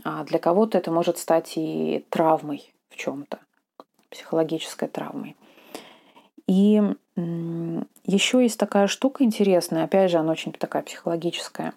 А 0.04 0.24
для 0.24 0.40
кого-то 0.40 0.78
это 0.78 0.92
может 0.92 1.20
стать 1.20 1.54
и 1.58 2.06
травмой 2.10 2.74
в 2.90 2.98
чем-то, 2.98 3.40
психологической 4.10 4.88
травмой. 4.88 5.38
И 6.48 6.82
еще 7.16 8.42
есть 8.42 8.60
такая 8.60 8.88
штука 8.88 9.24
интересная, 9.24 9.86
опять 9.86 10.12
же, 10.12 10.18
она 10.18 10.32
очень 10.32 10.52
такая 10.52 10.84
психологическая. 10.84 11.74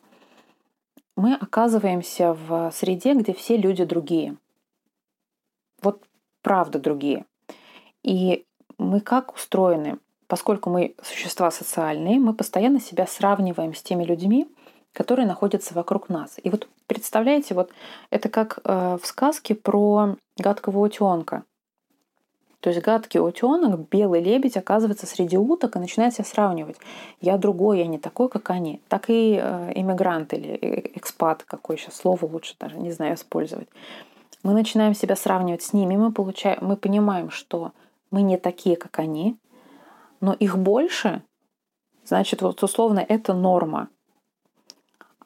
Мы 1.16 1.34
оказываемся 1.34 2.32
в 2.32 2.70
среде, 2.72 3.14
где 3.14 3.32
все 3.32 3.56
люди 3.56 3.84
другие. 3.84 4.36
Вот 5.82 6.02
правда 6.42 6.78
другие. 6.78 7.24
И 8.08 8.46
мы 8.78 9.00
как 9.00 9.34
устроены? 9.34 9.98
Поскольку 10.28 10.70
мы 10.70 10.94
существа 11.02 11.50
социальные, 11.50 12.18
мы 12.18 12.32
постоянно 12.32 12.80
себя 12.80 13.06
сравниваем 13.06 13.74
с 13.74 13.82
теми 13.82 14.02
людьми, 14.02 14.48
которые 14.94 15.26
находятся 15.26 15.74
вокруг 15.74 16.08
нас. 16.08 16.36
И 16.42 16.48
вот 16.48 16.68
представляете, 16.86 17.52
вот 17.52 17.70
это 18.08 18.30
как 18.30 18.60
э, 18.64 18.96
в 19.02 19.06
сказке 19.06 19.54
про 19.54 20.16
гадкого 20.38 20.78
утенка. 20.78 21.42
То 22.60 22.70
есть 22.70 22.80
гадкий 22.80 23.20
утенок, 23.20 23.90
белый 23.90 24.22
лебедь 24.22 24.56
оказывается 24.56 25.06
среди 25.06 25.36
уток 25.36 25.76
и 25.76 25.78
начинает 25.78 26.14
себя 26.14 26.24
сравнивать. 26.24 26.76
Я 27.20 27.36
другой, 27.36 27.80
я 27.80 27.86
не 27.86 27.98
такой, 27.98 28.30
как 28.30 28.48
они. 28.48 28.80
Так 28.88 29.10
и 29.10 29.38
э, 29.38 29.72
иммигрант 29.74 30.32
или 30.32 30.54
э, 30.54 30.80
экспат, 30.94 31.42
какое 31.42 31.76
сейчас 31.76 31.96
слово 31.96 32.24
лучше 32.24 32.54
даже, 32.58 32.78
не 32.78 32.90
знаю, 32.90 33.16
использовать. 33.16 33.68
Мы 34.42 34.54
начинаем 34.54 34.94
себя 34.94 35.14
сравнивать 35.14 35.62
с 35.62 35.74
ними, 35.74 35.98
мы, 35.98 36.10
получаем, 36.10 36.58
мы 36.62 36.76
понимаем, 36.78 37.30
что 37.30 37.72
мы 38.10 38.22
не 38.22 38.36
такие, 38.36 38.76
как 38.76 38.98
они, 38.98 39.36
но 40.20 40.32
их 40.32 40.58
больше, 40.58 41.22
значит, 42.04 42.42
вот 42.42 42.62
условно 42.62 43.04
это 43.06 43.34
норма. 43.34 43.88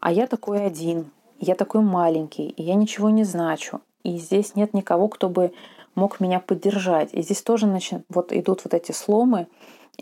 А 0.01 0.13
я 0.13 0.27
такой 0.27 0.65
один, 0.67 1.11
я 1.39 1.55
такой 1.55 1.83
маленький, 1.83 2.49
и 2.49 2.63
я 2.63 2.75
ничего 2.75 3.11
не 3.11 3.25
значу. 3.25 3.81
И 4.03 4.19
здесь 4.19 4.57
нет 4.57 4.75
никого, 4.75 5.09
кто 5.09 5.29
бы 5.29 5.53
мог 5.95 6.21
меня 6.21 6.41
поддержать. 6.41 7.15
И 7.15 7.23
здесь 7.23 7.43
тоже 7.43 7.67
начи... 7.67 8.03
вот 8.09 8.33
идут 8.33 8.65
вот 8.65 8.75
эти 8.75 8.93
сломы, 8.93 9.47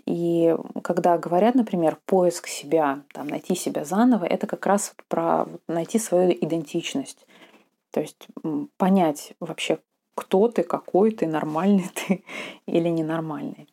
И 0.07 0.57
когда 0.83 1.19
говорят, 1.19 1.55
например, 1.55 1.99
поиск 2.07 2.47
себя, 2.47 3.03
там, 3.13 3.27
найти 3.27 3.55
себя 3.55 3.85
заново, 3.85 4.25
это 4.25 4.47
как 4.47 4.67
раз 4.67 4.95
про 5.09 5.47
найти 5.67 5.99
свою 5.99 6.33
идентичность. 6.33 7.27
То 7.91 8.01
есть 8.01 8.29
понять 8.77 9.35
вообще, 9.41 9.79
кто 10.15 10.49
ты, 10.49 10.63
какой 10.63 11.13
ты, 11.13 11.27
нормальный 11.27 11.91
ты 11.95 12.25
или 12.67 12.89
ненормальный. 12.89 13.69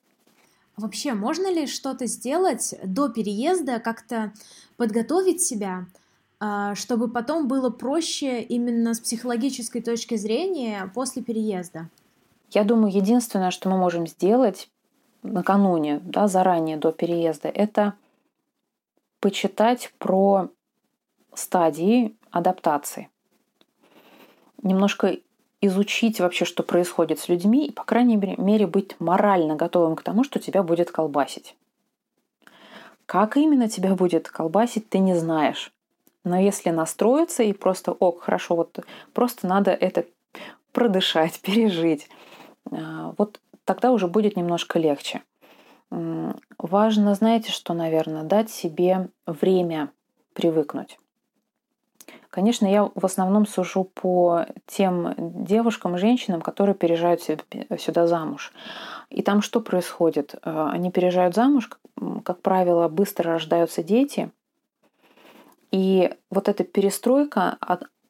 Вообще, 0.78 1.14
можно 1.14 1.52
ли 1.52 1.66
что-то 1.66 2.06
сделать 2.06 2.76
до 2.84 3.10
переезда, 3.10 3.80
как-то 3.80 4.32
подготовить 4.78 5.42
себя, 5.42 5.88
а, 6.40 6.76
чтобы 6.76 7.10
потом 7.10 7.48
было 7.48 7.72
проще 7.72 8.42
именно 8.42 8.94
с 8.94 9.00
психологической 9.00 9.82
точки 9.82 10.16
зрения 10.16 10.92
после 10.94 11.24
переезда? 11.24 11.90
Я 12.52 12.64
думаю, 12.64 12.94
единственное, 12.94 13.50
что 13.50 13.70
мы 13.70 13.78
можем 13.78 14.06
сделать 14.06 14.70
накануне, 15.24 16.00
да, 16.04 16.28
заранее 16.28 16.78
до 16.78 16.92
переезда, 16.92 17.50
это 17.50 17.96
почитать 19.20 19.92
про 19.98 20.50
стадии 21.34 22.16
адаптации. 22.32 23.10
Немножко 24.62 25.18
изучить 25.62 26.20
вообще, 26.20 26.46
что 26.46 26.64
происходит 26.64 27.20
с 27.20 27.30
людьми, 27.30 27.68
и, 27.68 27.72
по 27.72 27.84
крайней 27.84 28.18
мере, 28.18 28.68
быть 28.68 28.96
морально 29.00 29.56
готовым 29.56 29.96
к 29.96 30.04
тому, 30.04 30.24
что 30.24 30.40
тебя 30.40 30.64
будет 30.64 30.92
колбасить. 30.92 31.56
Как 33.06 33.38
именно 33.38 33.70
тебя 33.70 33.96
будет 33.96 34.28
колбасить, 34.28 34.90
ты 34.90 35.00
не 35.00 35.16
знаешь. 35.16 35.72
Но 36.24 36.38
если 36.38 36.72
настроиться 36.72 37.42
и 37.42 37.54
просто, 37.54 37.94
ок, 37.94 38.24
хорошо, 38.24 38.56
вот 38.56 38.80
просто 39.14 39.48
надо 39.48 39.72
это 39.72 40.06
продышать, 40.74 41.40
пережить, 41.42 42.10
а, 42.72 43.14
вот 43.18 43.40
тогда 43.66 43.92
уже 43.92 44.08
будет 44.08 44.36
немножко 44.36 44.78
легче. 44.80 45.22
Важно, 46.58 47.16
знаете, 47.16 47.52
что, 47.52 47.74
наверное, 47.74 48.24
дать 48.24 48.50
себе 48.50 49.10
время 49.26 49.90
привыкнуть. 50.34 51.00
Конечно, 52.30 52.66
я 52.66 52.90
в 52.94 53.06
основном 53.06 53.46
сужу 53.46 53.86
по 53.86 54.46
тем 54.66 55.14
девушкам, 55.18 55.98
женщинам, 55.98 56.42
которые 56.42 56.76
переезжают 56.76 57.22
сюда 57.80 58.08
замуж. 58.08 58.54
И 59.10 59.22
там 59.22 59.42
что 59.42 59.62
происходит? 59.62 60.36
Э, 60.44 60.70
они 60.72 60.92
переезжают 60.92 61.36
замуж, 61.36 61.70
как 62.24 62.42
правило, 62.42 62.88
быстро 62.90 63.34
рождаются 63.34 63.84
дети. 63.84 64.32
И 65.72 66.14
вот 66.30 66.48
эта 66.50 66.64
перестройка, 66.64 67.58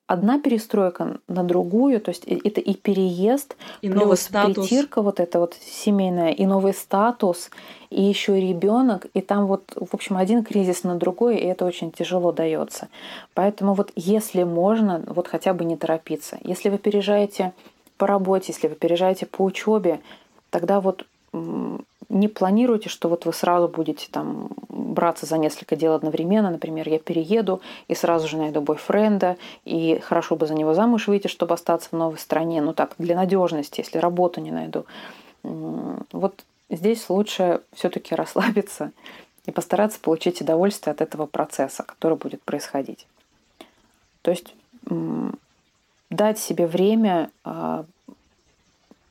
одна 0.08 0.40
перестройка 0.40 1.18
на 1.28 1.44
другую, 1.44 2.00
то 2.00 2.10
есть 2.10 2.24
это 2.24 2.62
и 2.62 2.74
переезд, 2.74 3.56
и 3.82 3.90
плюс 3.90 4.02
новый 4.02 4.18
статус. 4.18 4.68
притирка 4.68 5.02
вот 5.02 5.20
эта 5.20 5.40
вот 5.40 5.56
семейная, 5.62 6.32
и 6.32 6.46
новый 6.46 6.74
статус, 6.74 7.52
и 7.90 8.02
еще 8.02 8.40
и 8.40 8.48
ребенок, 8.48 9.08
и 9.14 9.22
там 9.22 9.48
вот, 9.48 9.64
в 9.76 9.94
общем, 9.94 10.18
один 10.18 10.44
кризис 10.44 10.84
на 10.84 10.96
другой, 10.96 11.38
и 11.38 11.46
это 11.46 11.66
очень 11.66 11.92
тяжело 11.92 12.32
дается. 12.32 12.88
Поэтому 13.34 13.74
вот 13.74 13.92
если 13.96 14.44
можно, 14.44 15.04
вот 15.08 15.28
хотя 15.28 15.54
бы 15.54 15.66
не 15.66 15.76
торопиться. 15.76 16.38
Если 16.44 16.70
вы 16.70 16.78
переезжаете 16.78 17.54
по 17.98 18.08
работе, 18.08 18.54
если 18.54 18.68
вы 18.68 18.76
переезжаете 18.76 19.26
по 19.26 19.44
учебе, 19.44 20.00
тогда 20.50 20.80
вот 20.80 21.06
не 22.10 22.28
планируйте, 22.28 22.90
что 22.90 23.10
вот 23.10 23.26
вы 23.26 23.34
сразу 23.34 23.68
будете 23.68 24.08
там 24.10 24.50
браться 24.70 25.26
за 25.26 25.38
несколько 25.38 25.76
дел 25.76 25.94
одновременно. 25.94 26.50
Например, 26.50 26.88
я 26.88 27.00
перееду 27.00 27.62
и 27.88 27.96
сразу 27.96 28.28
же 28.28 28.38
найду 28.38 28.62
бойфренда, 28.62 29.38
и 29.66 30.00
хорошо 30.00 30.36
бы 30.36 30.48
за 30.48 30.54
него 30.54 30.74
замуж 30.74 31.08
выйти, 31.08 31.28
чтобы 31.28 31.54
остаться 31.54 31.90
в 31.90 31.94
новой 31.94 32.18
стране. 32.18 32.62
Ну 32.62 32.74
так, 32.74 32.96
для 32.98 33.16
надежности, 33.16 33.82
если 33.82 33.98
работу 33.98 34.40
не 34.42 34.52
найду. 34.52 34.86
Вот 35.44 36.46
здесь 36.70 37.10
лучше 37.10 37.62
все-таки 37.74 38.16
расслабиться 38.16 38.92
и 39.46 39.52
постараться 39.52 40.00
получить 40.00 40.42
удовольствие 40.42 40.92
от 40.92 41.02
этого 41.02 41.26
процесса, 41.26 41.84
который 41.84 42.18
будет 42.18 42.42
происходить. 42.44 43.08
То 44.22 44.32
есть 44.32 44.54
дать 46.10 46.40
себе 46.40 46.68
время 46.68 47.30
а, 47.44 47.86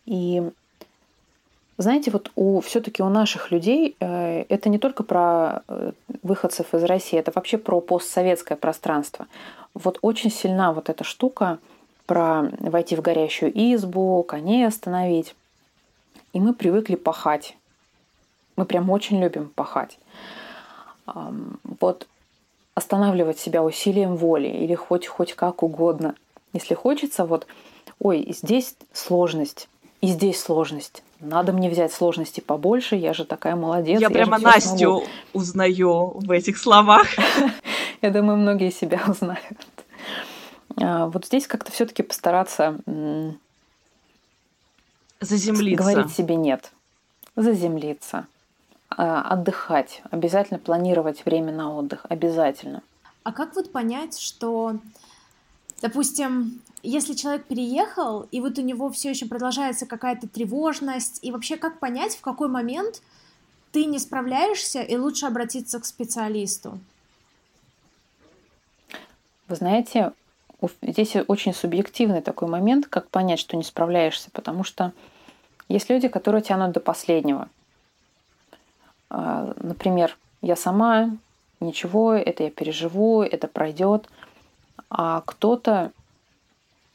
и 0.06 0.42
знаете, 1.78 2.10
вот 2.10 2.30
у 2.36 2.60
все-таки 2.60 3.02
у 3.02 3.08
наших 3.08 3.50
людей 3.50 3.96
э, 4.00 4.44
это 4.48 4.68
не 4.70 4.78
только 4.78 5.02
про 5.02 5.62
э, 5.68 5.92
выходцев 6.22 6.72
из 6.72 6.82
России, 6.84 7.18
это 7.18 7.32
вообще 7.34 7.58
про 7.58 7.80
постсоветское 7.80 8.56
пространство. 8.56 9.26
Вот 9.74 9.98
очень 10.00 10.30
сильна 10.30 10.72
вот 10.72 10.88
эта 10.88 11.04
штука 11.04 11.58
про 12.06 12.50
войти 12.60 12.96
в 12.96 13.02
горящую 13.02 13.52
избу, 13.74 14.22
коней 14.22 14.66
остановить. 14.66 15.34
И 16.32 16.40
мы 16.40 16.54
привыкли 16.54 16.94
пахать. 16.94 17.58
Мы 18.56 18.64
прям 18.64 18.88
очень 18.90 19.20
любим 19.20 19.50
пахать. 19.54 19.98
Вот 21.04 22.06
останавливать 22.74 23.38
себя 23.38 23.62
усилием 23.62 24.16
воли 24.16 24.48
или 24.48 24.74
хоть, 24.74 25.06
хоть 25.06 25.34
как 25.34 25.62
угодно. 25.62 26.14
Если 26.52 26.74
хочется, 26.74 27.26
вот, 27.26 27.46
ой, 27.98 28.26
здесь 28.30 28.76
сложность, 28.92 29.68
и 30.00 30.06
здесь 30.08 30.40
сложность 30.40 31.02
надо 31.20 31.52
мне 31.52 31.70
взять 31.70 31.92
сложности 31.92 32.40
побольше, 32.40 32.96
я 32.96 33.12
же 33.14 33.24
такая 33.24 33.56
молодец. 33.56 34.00
Я, 34.00 34.08
я 34.08 34.10
прямо 34.10 34.38
Настю 34.38 34.76
смогу. 34.76 35.06
узнаю 35.32 36.12
в 36.18 36.30
этих 36.30 36.58
словах. 36.58 37.06
Я 38.02 38.10
думаю, 38.10 38.36
многие 38.36 38.70
себя 38.70 39.00
узнают. 39.08 39.40
А, 40.80 41.06
вот 41.06 41.24
здесь 41.24 41.46
как-то 41.46 41.72
все-таки 41.72 42.02
постараться 42.02 42.78
заземлиться. 45.20 45.82
Говорить 45.82 46.12
себе 46.12 46.36
нет. 46.36 46.72
Заземлиться. 47.36 48.26
А, 48.90 49.22
отдыхать. 49.22 50.02
Обязательно 50.10 50.58
планировать 50.58 51.24
время 51.24 51.52
на 51.52 51.74
отдых. 51.74 52.04
Обязательно. 52.08 52.82
А 53.22 53.32
как 53.32 53.56
вот 53.56 53.72
понять, 53.72 54.18
что, 54.18 54.76
допустим, 55.80 56.60
если 56.82 57.14
человек 57.14 57.46
переехал, 57.46 58.28
и 58.30 58.40
вот 58.40 58.58
у 58.58 58.62
него 58.62 58.90
все 58.90 59.10
еще 59.10 59.26
продолжается 59.26 59.86
какая-то 59.86 60.28
тревожность, 60.28 61.18
и 61.22 61.32
вообще 61.32 61.56
как 61.56 61.78
понять, 61.80 62.16
в 62.16 62.20
какой 62.20 62.48
момент 62.48 63.02
ты 63.72 63.84
не 63.84 63.98
справляешься, 63.98 64.80
и 64.82 64.96
лучше 64.96 65.26
обратиться 65.26 65.80
к 65.80 65.84
специалисту? 65.84 66.78
Вы 69.48 69.56
знаете, 69.56 70.12
здесь 70.82 71.16
очень 71.28 71.54
субъективный 71.54 72.22
такой 72.22 72.48
момент, 72.48 72.86
как 72.86 73.08
понять, 73.08 73.38
что 73.38 73.56
не 73.56 73.62
справляешься, 73.62 74.30
потому 74.32 74.64
что 74.64 74.92
есть 75.68 75.90
люди, 75.90 76.08
которые 76.08 76.42
тянут 76.42 76.72
до 76.72 76.80
последнего. 76.80 77.48
А, 79.10 79.54
например, 79.60 80.16
я 80.42 80.56
сама, 80.56 81.10
ничего, 81.60 82.14
это 82.14 82.44
я 82.44 82.50
переживу, 82.50 83.22
это 83.22 83.48
пройдет. 83.48 84.08
А 84.90 85.22
кто-то 85.26 85.92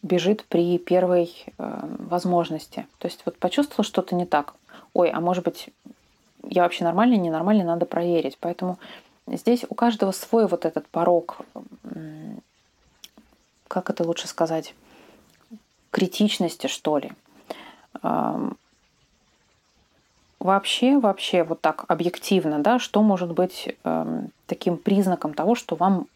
бежит 0.02 0.46
при 0.46 0.78
первой 0.78 1.32
э, 1.58 1.96
возможности. 2.10 2.88
То 2.98 3.08
есть 3.08 3.22
вот 3.26 3.38
почувствовал 3.38 3.84
что-то 3.84 4.16
не 4.16 4.26
так. 4.26 4.54
Ой, 4.94 5.10
а 5.10 5.20
может 5.20 5.44
быть, 5.44 5.70
я 6.44 6.64
вообще 6.64 6.84
нормальный, 6.84 7.18
ненормальный, 7.18 7.64
надо 7.64 7.86
проверить. 7.86 8.38
Поэтому 8.40 8.80
здесь 9.28 9.66
у 9.70 9.76
каждого 9.76 10.12
свой 10.12 10.48
вот 10.48 10.66
этот 10.66 10.88
порог, 10.88 11.38
как 13.68 13.90
это 13.90 14.04
лучше 14.04 14.28
сказать, 14.28 14.74
критичности, 15.92 16.68
что 16.68 16.98
ли. 16.98 17.12
Вообще, 20.42 20.98
вообще, 20.98 21.44
вот 21.44 21.62
так 21.62 21.86
объективно, 21.88 22.58
да, 22.58 22.80
что 22.80 23.04
может 23.04 23.32
быть 23.32 23.76
эм, 23.84 24.32
таким 24.48 24.78
признаком 24.78 25.36
того, 25.36 25.54
что 25.54 25.76
вам 25.76 26.08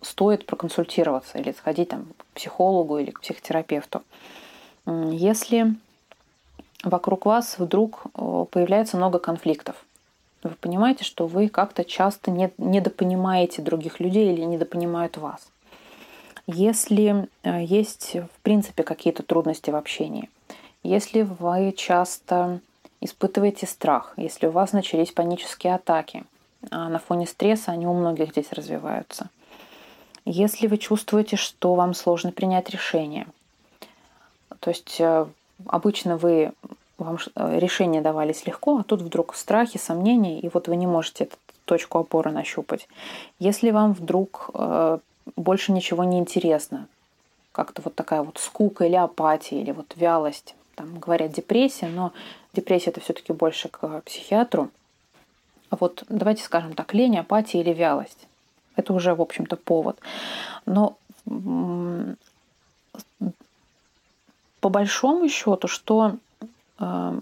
стоит 0.00 0.46
проконсультироваться 0.46 1.38
или 1.38 1.52
сходить 1.52 1.90
там, 1.90 2.06
к 2.16 2.24
психологу 2.34 2.98
или 2.98 3.10
к 3.10 3.20
психотерапевту. 3.20 4.02
Если 4.86 5.74
вокруг 6.84 7.26
вас 7.26 7.58
вдруг 7.58 8.04
э, 8.14 8.44
появляется 8.50 8.96
много 8.96 9.18
конфликтов, 9.18 9.76
вы 10.42 10.50
понимаете, 10.50 11.04
что 11.04 11.26
вы 11.26 11.48
как-то 11.48 11.84
часто 11.84 12.30
не, 12.30 12.52
недопонимаете 12.58 13.62
других 13.62 13.98
людей 13.98 14.32
или 14.32 14.42
недопонимают 14.42 15.16
вас. 15.16 15.48
Если 16.46 17.28
э, 17.42 17.64
есть, 17.64 18.14
в 18.14 18.40
принципе, 18.42 18.84
какие-то 18.84 19.22
трудности 19.24 19.70
в 19.70 19.76
общении, 19.76 20.30
если 20.84 21.22
вы 21.22 21.72
часто 21.72 22.60
испытываете 23.00 23.66
страх, 23.66 24.14
если 24.16 24.46
у 24.46 24.52
вас 24.52 24.72
начались 24.72 25.10
панические 25.10 25.74
атаки, 25.74 26.24
а 26.70 26.88
на 26.88 27.00
фоне 27.00 27.26
стресса 27.26 27.72
они 27.72 27.86
у 27.86 27.94
многих 27.94 28.30
здесь 28.30 28.52
развиваются, 28.52 29.28
если 30.26 30.66
вы 30.66 30.76
чувствуете, 30.76 31.36
что 31.36 31.74
вам 31.74 31.94
сложно 31.94 32.32
принять 32.32 32.68
решение, 32.68 33.26
то 34.60 34.70
есть 34.70 35.00
э, 35.00 35.26
обычно 35.66 36.16
вы 36.16 36.52
вам 36.98 37.18
э, 37.34 37.58
решения 37.58 38.00
давались 38.00 38.46
легко, 38.46 38.78
а 38.78 38.82
тут 38.82 39.02
вдруг 39.02 39.34
страхи, 39.36 39.78
сомнения, 39.78 40.40
и 40.40 40.50
вот 40.52 40.68
вы 40.68 40.76
не 40.76 40.86
можете 40.86 41.24
эту 41.24 41.36
точку 41.64 41.98
опоры 41.98 42.32
нащупать. 42.32 42.88
Если 43.38 43.70
вам 43.70 43.92
вдруг 43.92 44.50
э, 44.54 44.98
больше 45.36 45.72
ничего 45.72 46.04
не 46.04 46.18
интересно, 46.18 46.88
как-то 47.52 47.82
вот 47.82 47.94
такая 47.94 48.22
вот 48.22 48.38
скука 48.38 48.84
или 48.84 48.96
апатия, 48.96 49.60
или 49.60 49.70
вот 49.70 49.94
вялость, 49.96 50.54
там 50.74 50.98
говорят 50.98 51.32
депрессия, 51.32 51.86
но 51.86 52.12
депрессия 52.52 52.90
это 52.90 53.00
все-таки 53.00 53.32
больше 53.32 53.68
к 53.68 54.02
психиатру. 54.02 54.70
вот 55.70 56.04
давайте 56.08 56.42
скажем 56.42 56.74
так, 56.74 56.92
лень, 56.94 57.18
апатия 57.18 57.60
или 57.60 57.72
вялость. 57.72 58.26
Это 58.76 58.92
уже, 58.92 59.14
в 59.14 59.22
общем-то, 59.22 59.56
повод. 59.56 59.98
Но 60.66 60.96
по 64.60 64.68
большому 64.68 65.28
счету, 65.28 65.68
что 65.68 66.16
э, 66.78 67.20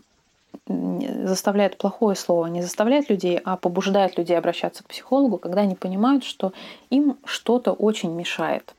заставляет 0.67 1.77
плохое 1.77 2.17
слово, 2.17 2.47
не 2.47 2.62
заставляет 2.62 3.11
людей, 3.11 3.38
а 3.45 3.57
побуждает 3.57 4.19
людей 4.19 4.37
обращаться 4.37 4.83
к 4.83 4.88
психологу, 4.88 5.38
когда 5.38 5.62
они 5.62 5.75
понимают, 5.75 6.25
что 6.25 6.53
им 6.90 7.17
что-то 7.25 7.73
очень 7.73 8.12
мешает. 8.12 8.75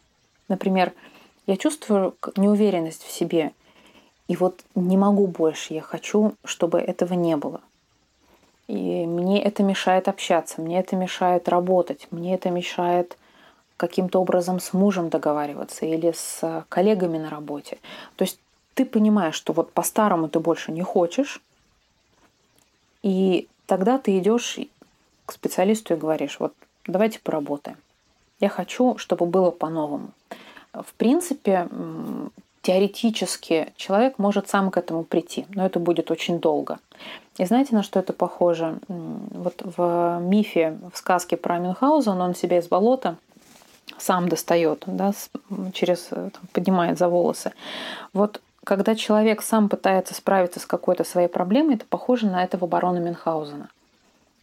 Например, 0.48 0.94
я 1.48 1.58
чувствую 1.58 2.16
неуверенность 2.36 3.04
в 3.04 3.12
себе, 3.12 3.52
и 4.28 4.36
вот 4.36 4.62
не 4.74 4.98
могу 4.98 5.28
больше, 5.28 5.74
я 5.74 5.82
хочу, 5.82 6.34
чтобы 6.44 6.80
этого 6.80 7.14
не 7.14 7.38
было. 7.38 7.62
И 8.68 9.06
мне 9.06 9.44
это 9.44 9.62
мешает 9.64 10.08
общаться, 10.08 10.62
мне 10.62 10.80
это 10.80 10.96
мешает 10.96 11.48
работать, 11.50 12.08
мне 12.12 12.34
это 12.34 12.50
мешает 12.50 13.18
каким-то 13.78 14.20
образом 14.20 14.60
с 14.60 14.74
мужем 14.74 15.10
договариваться 15.10 15.86
или 15.86 16.14
с 16.16 16.66
коллегами 16.70 17.18
на 17.18 17.30
работе. 17.30 17.78
То 18.16 18.24
есть 18.24 18.40
ты 18.74 18.86
понимаешь, 18.86 19.36
что 19.36 19.54
вот 19.54 19.72
по-старому 19.72 20.30
ты 20.30 20.40
больше 20.40 20.72
не 20.72 20.82
хочешь, 20.82 21.42
и 23.04 23.48
тогда 23.68 24.00
ты 24.00 24.18
идешь 24.18 24.60
к 25.26 25.32
специалисту 25.32 25.94
и 25.94 25.98
говоришь, 25.98 26.40
вот 26.40 26.54
давайте 26.88 27.20
поработаем. 27.20 27.78
Я 28.40 28.50
хочу, 28.50 28.98
чтобы 28.98 29.26
было 29.26 29.52
по-новому. 29.52 30.10
В 30.74 30.94
принципе, 30.96 31.70
теоретически 32.62 33.74
человек 33.78 34.18
может 34.18 34.50
сам 34.50 34.72
к 34.72 34.78
этому 34.78 35.04
прийти, 35.04 35.46
но 35.50 35.66
это 35.66 35.80
будет 35.80 36.12
очень 36.12 36.40
долго. 36.40 36.80
И 37.38 37.46
знаете, 37.46 37.76
на 37.76 37.84
что 37.84 38.00
это 38.00 38.14
похоже? 38.14 38.80
Вот 38.88 39.62
в 39.64 40.20
мифе, 40.22 40.78
в 40.94 40.98
сказке 40.98 41.36
про 41.36 41.60
Мюнхгаузен 41.60 42.20
он 42.22 42.34
себя 42.34 42.60
из 42.60 42.68
болота 42.68 43.18
сам 43.98 44.30
достает, 44.30 44.84
да, 44.88 45.12
через 45.74 46.06
там, 46.06 46.32
поднимает 46.54 46.98
за 46.98 47.10
волосы. 47.10 47.52
Вот 48.14 48.42
когда 48.64 48.96
человек 48.96 49.42
сам 49.42 49.70
пытается 49.70 50.14
справиться 50.14 50.60
с 50.60 50.66
какой-то 50.66 51.04
своей 51.04 51.28
проблемой, 51.28 51.76
это 51.76 51.86
похоже 51.86 52.28
на 52.28 52.44
этого 52.44 52.68
барона 52.68 52.98
Мюнхгаузена. 53.00 53.70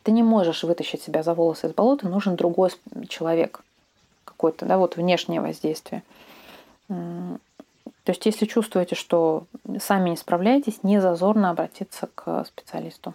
Ты 0.02 0.12
не 0.12 0.22
можешь 0.22 0.62
вытащить 0.62 1.02
себя 1.02 1.22
за 1.22 1.35
волосы 1.35 1.68
из 1.68 1.74
болота, 1.74 2.09
нужен 2.09 2.37
другой 2.37 2.70
человек, 3.09 3.62
какой-то, 4.24 4.66
да, 4.66 4.78
вот 4.78 4.96
внешнее 4.96 5.40
воздействие. 5.40 6.02
То 8.05 8.11
есть, 8.11 8.27
если 8.27 8.47
чувствуете, 8.47 8.95
что 8.97 9.47
сами 9.81 10.11
не 10.11 10.17
справляетесь, 10.17 10.83
не 10.83 11.01
зазорно 11.01 11.51
обратиться 11.51 12.09
к 12.15 12.45
специалисту. 12.45 13.15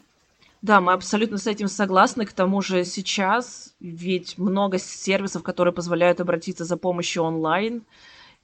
Да, 0.62 0.82
мы 0.82 0.94
абсолютно 0.94 1.38
с 1.38 1.46
этим 1.46 1.68
согласны. 1.68 2.26
К 2.26 2.32
тому 2.32 2.62
же 2.62 2.84
сейчас 2.86 3.74
ведь 3.80 4.38
много 4.38 4.80
сервисов, 4.80 5.44
которые 5.44 5.74
позволяют 5.74 6.20
обратиться 6.20 6.66
за 6.66 6.78
помощью 6.78 7.24
онлайн, 7.24 7.84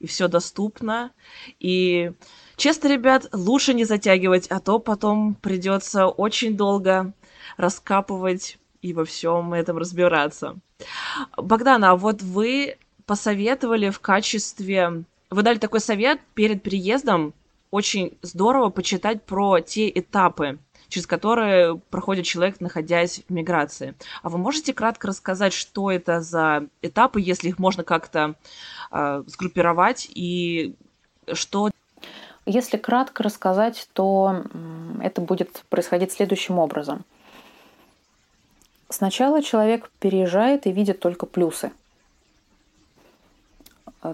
и 0.00 0.06
все 0.06 0.28
доступно. 0.28 1.10
И 1.60 2.12
честно, 2.56 2.88
ребят, 2.88 3.26
лучше 3.32 3.74
не 3.74 3.84
затягивать, 3.84 4.46
а 4.48 4.60
то 4.60 4.78
потом 4.78 5.34
придется 5.34 6.06
очень 6.06 6.56
долго 6.56 7.12
раскапывать 7.56 8.58
и 8.82 8.92
во 8.92 9.04
всем 9.04 9.54
этом 9.54 9.78
разбираться. 9.78 10.56
Богдана, 11.36 11.92
а 11.92 11.96
вот 11.96 12.22
вы 12.22 12.76
посоветовали 13.06 13.90
в 13.90 14.00
качестве 14.00 15.04
вы 15.34 15.42
дали 15.42 15.58
такой 15.58 15.80
совет 15.80 16.20
перед 16.34 16.62
приездом. 16.62 17.34
Очень 17.70 18.16
здорово 18.22 18.70
почитать 18.70 19.24
про 19.24 19.60
те 19.60 19.90
этапы, 19.90 20.58
через 20.88 21.08
которые 21.08 21.76
проходит 21.90 22.24
человек, 22.24 22.60
находясь 22.60 23.22
в 23.28 23.32
миграции. 23.32 23.94
А 24.22 24.28
вы 24.28 24.38
можете 24.38 24.72
кратко 24.72 25.08
рассказать, 25.08 25.52
что 25.52 25.90
это 25.90 26.20
за 26.20 26.68
этапы, 26.82 27.20
если 27.20 27.48
их 27.48 27.58
можно 27.58 27.82
как-то 27.82 28.36
э, 28.92 29.24
сгруппировать, 29.26 30.08
и 30.14 30.76
что... 31.32 31.70
Если 32.46 32.76
кратко 32.76 33.22
рассказать, 33.22 33.88
то 33.92 34.44
это 35.02 35.20
будет 35.20 35.64
происходить 35.68 36.12
следующим 36.12 36.58
образом. 36.58 37.04
Сначала 38.88 39.42
человек 39.42 39.90
переезжает 39.98 40.66
и 40.66 40.72
видит 40.72 41.00
только 41.00 41.26
плюсы– 41.26 41.72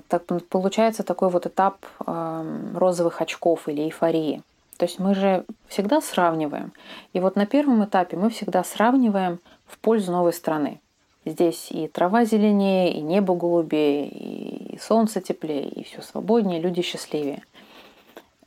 так 0.08 0.24
получается 0.48 1.02
такой 1.02 1.30
вот 1.30 1.46
этап 1.46 1.84
э, 2.06 2.70
розовых 2.74 3.20
очков 3.20 3.68
или 3.68 3.82
эйфории. 3.82 4.42
То 4.76 4.86
есть 4.86 4.98
мы 4.98 5.14
же 5.14 5.44
всегда 5.68 6.00
сравниваем. 6.00 6.72
И 7.12 7.20
вот 7.20 7.36
на 7.36 7.44
первом 7.44 7.84
этапе 7.84 8.16
мы 8.16 8.30
всегда 8.30 8.64
сравниваем 8.64 9.38
в 9.66 9.78
пользу 9.78 10.12
новой 10.12 10.32
страны. 10.32 10.80
Здесь 11.26 11.70
и 11.70 11.86
трава 11.86 12.24
зеленее, 12.24 12.92
и 12.92 13.00
небо 13.02 13.34
голубее, 13.34 14.08
и 14.08 14.78
солнце 14.78 15.20
теплее, 15.20 15.68
и 15.68 15.84
все 15.84 16.00
свободнее, 16.00 16.60
люди 16.60 16.80
счастливее. 16.80 17.42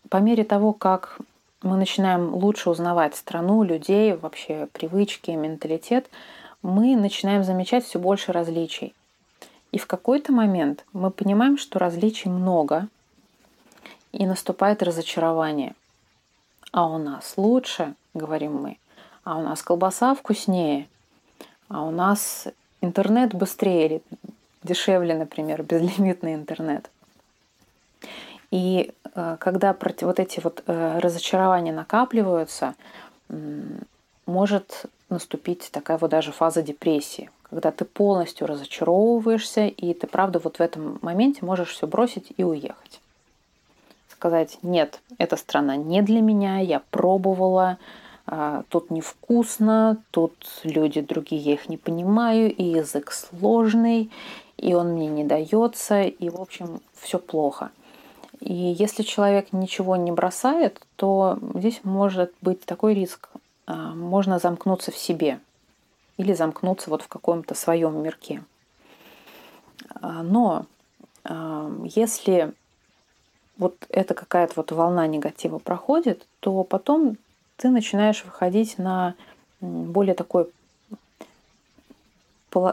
По 0.09 0.17
мере 0.17 0.43
того, 0.43 0.73
как 0.73 1.19
мы 1.61 1.77
начинаем 1.77 2.33
лучше 2.33 2.69
узнавать 2.69 3.15
страну, 3.15 3.61
людей, 3.63 4.15
вообще 4.15 4.67
привычки, 4.73 5.31
менталитет, 5.31 6.09
мы 6.63 6.95
начинаем 6.95 7.43
замечать 7.43 7.85
все 7.85 7.99
больше 7.99 8.31
различий. 8.31 8.93
И 9.73 9.79
в 9.79 9.87
какой-то 9.87 10.31
момент 10.31 10.85
мы 10.93 11.09
понимаем, 11.09 11.57
что 11.57 11.79
различий 11.79 12.29
много, 12.29 12.87
и 14.11 14.27
наступает 14.27 14.83
разочарование. 14.83 15.73
А 16.71 16.85
у 16.85 16.99
нас 16.99 17.33
лучше, 17.37 17.95
говорим 18.13 18.55
мы, 18.61 18.77
а 19.23 19.35
у 19.35 19.41
нас 19.41 19.63
колбаса 19.63 20.13
вкуснее, 20.13 20.87
а 21.69 21.83
у 21.83 21.89
нас 21.89 22.47
интернет 22.81 23.33
быстрее 23.33 23.85
или 23.87 24.01
дешевле, 24.61 25.15
например, 25.15 25.63
безлимитный 25.63 26.35
интернет. 26.35 26.91
И 28.51 28.93
э, 29.15 29.37
когда 29.39 29.75
вот 30.01 30.19
эти 30.19 30.39
вот 30.39 30.61
э, 30.67 30.99
разочарования 30.99 31.73
накапливаются, 31.73 32.75
может 34.27 34.85
наступить 35.09 35.69
такая 35.71 35.97
вот 35.97 36.11
даже 36.11 36.31
фаза 36.31 36.61
депрессии, 36.61 37.31
когда 37.53 37.71
ты 37.71 37.85
полностью 37.85 38.47
разочаровываешься, 38.47 39.67
и 39.67 39.93
ты, 39.93 40.07
правда, 40.07 40.39
вот 40.43 40.57
в 40.57 40.61
этом 40.61 40.97
моменте 41.03 41.45
можешь 41.45 41.69
все 41.69 41.85
бросить 41.85 42.33
и 42.35 42.43
уехать. 42.43 42.99
Сказать, 44.09 44.57
нет, 44.63 44.99
эта 45.19 45.37
страна 45.37 45.75
не 45.75 46.01
для 46.01 46.21
меня, 46.21 46.57
я 46.57 46.81
пробовала, 46.89 47.77
а, 48.25 48.63
тут 48.69 48.89
невкусно, 48.89 49.97
тут 50.09 50.33
люди 50.63 51.01
другие, 51.01 51.43
я 51.43 51.53
их 51.53 51.69
не 51.69 51.77
понимаю, 51.77 52.51
и 52.51 52.63
язык 52.63 53.11
сложный, 53.11 54.09
и 54.57 54.73
он 54.73 54.93
мне 54.93 55.07
не 55.07 55.23
дается, 55.23 56.01
и, 56.01 56.29
в 56.29 56.41
общем, 56.41 56.81
все 56.99 57.19
плохо. 57.19 57.69
И 58.39 58.51
если 58.51 59.03
человек 59.03 59.53
ничего 59.53 59.95
не 59.95 60.11
бросает, 60.11 60.81
то 60.95 61.37
здесь 61.53 61.81
может 61.83 62.33
быть 62.41 62.65
такой 62.65 62.95
риск. 62.95 63.29
А, 63.67 63.93
можно 63.93 64.39
замкнуться 64.39 64.89
в 64.89 64.97
себе– 64.97 65.39
или 66.17 66.33
замкнуться 66.33 66.89
вот 66.89 67.01
в 67.01 67.07
каком-то 67.07 67.55
своем 67.55 68.01
мирке. 68.01 68.43
А, 70.01 70.23
но 70.23 70.65
а, 71.23 71.71
если 71.83 72.53
вот 73.57 73.75
эта 73.89 74.13
какая-то 74.13 74.53
вот 74.57 74.71
волна 74.71 75.07
негатива 75.07 75.59
проходит, 75.59 76.25
то 76.39 76.63
потом 76.63 77.17
ты 77.57 77.69
начинаешь 77.69 78.25
выходить 78.25 78.77
на 78.77 79.15
более 79.61 80.15
такой 80.15 80.49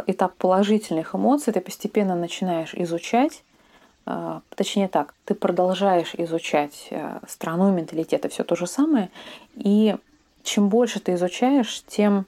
этап 0.06 0.34
положительных 0.34 1.14
эмоций, 1.14 1.54
ты 1.54 1.60
постепенно 1.60 2.14
начинаешь 2.14 2.74
изучать, 2.74 3.42
а, 4.04 4.42
точнее 4.54 4.88
так, 4.88 5.14
ты 5.24 5.34
продолжаешь 5.34 6.14
изучать 6.14 6.90
страну, 7.26 7.72
менталитет 7.72 8.24
и 8.26 8.28
все 8.28 8.44
то 8.44 8.56
же 8.56 8.66
самое, 8.66 9.10
и 9.54 9.96
чем 10.42 10.68
больше 10.68 11.00
ты 11.00 11.14
изучаешь, 11.14 11.82
тем 11.86 12.26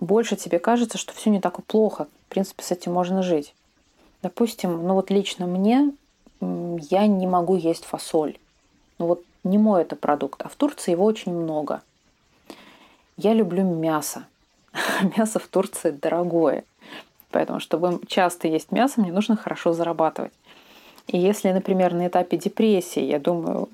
больше 0.00 0.36
тебе 0.36 0.58
кажется, 0.58 0.98
что 0.98 1.14
все 1.14 1.30
не 1.30 1.40
так 1.40 1.58
и 1.58 1.62
плохо. 1.62 2.08
В 2.26 2.30
принципе, 2.30 2.62
с 2.62 2.70
этим 2.70 2.92
можно 2.92 3.22
жить. 3.22 3.54
Допустим, 4.22 4.86
ну 4.86 4.94
вот 4.94 5.10
лично 5.10 5.46
мне 5.46 5.92
я 6.40 7.06
не 7.06 7.26
могу 7.26 7.56
есть 7.56 7.84
фасоль. 7.84 8.38
Ну 8.98 9.06
вот 9.06 9.22
не 9.44 9.58
мой 9.58 9.82
это 9.82 9.96
продукт, 9.96 10.42
а 10.42 10.48
в 10.48 10.56
Турции 10.56 10.92
его 10.92 11.04
очень 11.04 11.32
много. 11.32 11.82
Я 13.16 13.34
люблю 13.34 13.64
мясо. 13.64 14.26
мясо 15.16 15.38
в 15.38 15.46
Турции 15.48 15.90
дорогое. 15.90 16.64
Поэтому, 17.30 17.60
чтобы 17.60 18.00
часто 18.06 18.48
есть 18.48 18.72
мясо, 18.72 19.00
мне 19.00 19.12
нужно 19.12 19.36
хорошо 19.36 19.72
зарабатывать. 19.72 20.32
И 21.06 21.18
если, 21.18 21.50
например, 21.50 21.94
на 21.94 22.08
этапе 22.08 22.36
депрессии 22.36 23.02
я 23.02 23.18
думаю, 23.18 23.68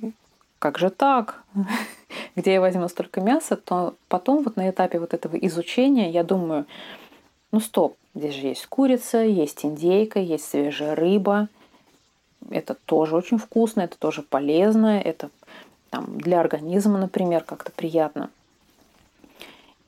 как 0.58 0.78
же 0.78 0.90
так? 0.90 1.42
Где 2.36 2.54
я 2.54 2.60
возьму 2.60 2.88
столько 2.88 3.20
мяса? 3.20 3.56
То 3.56 3.94
потом 4.08 4.42
вот 4.42 4.56
на 4.56 4.68
этапе 4.70 4.98
вот 4.98 5.14
этого 5.14 5.36
изучения 5.36 6.10
я 6.10 6.24
думаю, 6.24 6.66
ну 7.52 7.60
стоп, 7.60 7.96
здесь 8.14 8.34
же 8.34 8.46
есть 8.48 8.66
курица, 8.66 9.18
есть 9.18 9.64
индейка, 9.64 10.18
есть 10.18 10.48
свежая 10.48 10.94
рыба. 10.94 11.48
Это 12.50 12.74
тоже 12.86 13.16
очень 13.16 13.38
вкусно, 13.38 13.82
это 13.82 13.98
тоже 13.98 14.22
полезно, 14.22 15.00
это 15.00 15.30
там, 15.90 16.18
для 16.18 16.40
организма, 16.40 16.98
например, 16.98 17.42
как-то 17.42 17.72
приятно. 17.72 18.30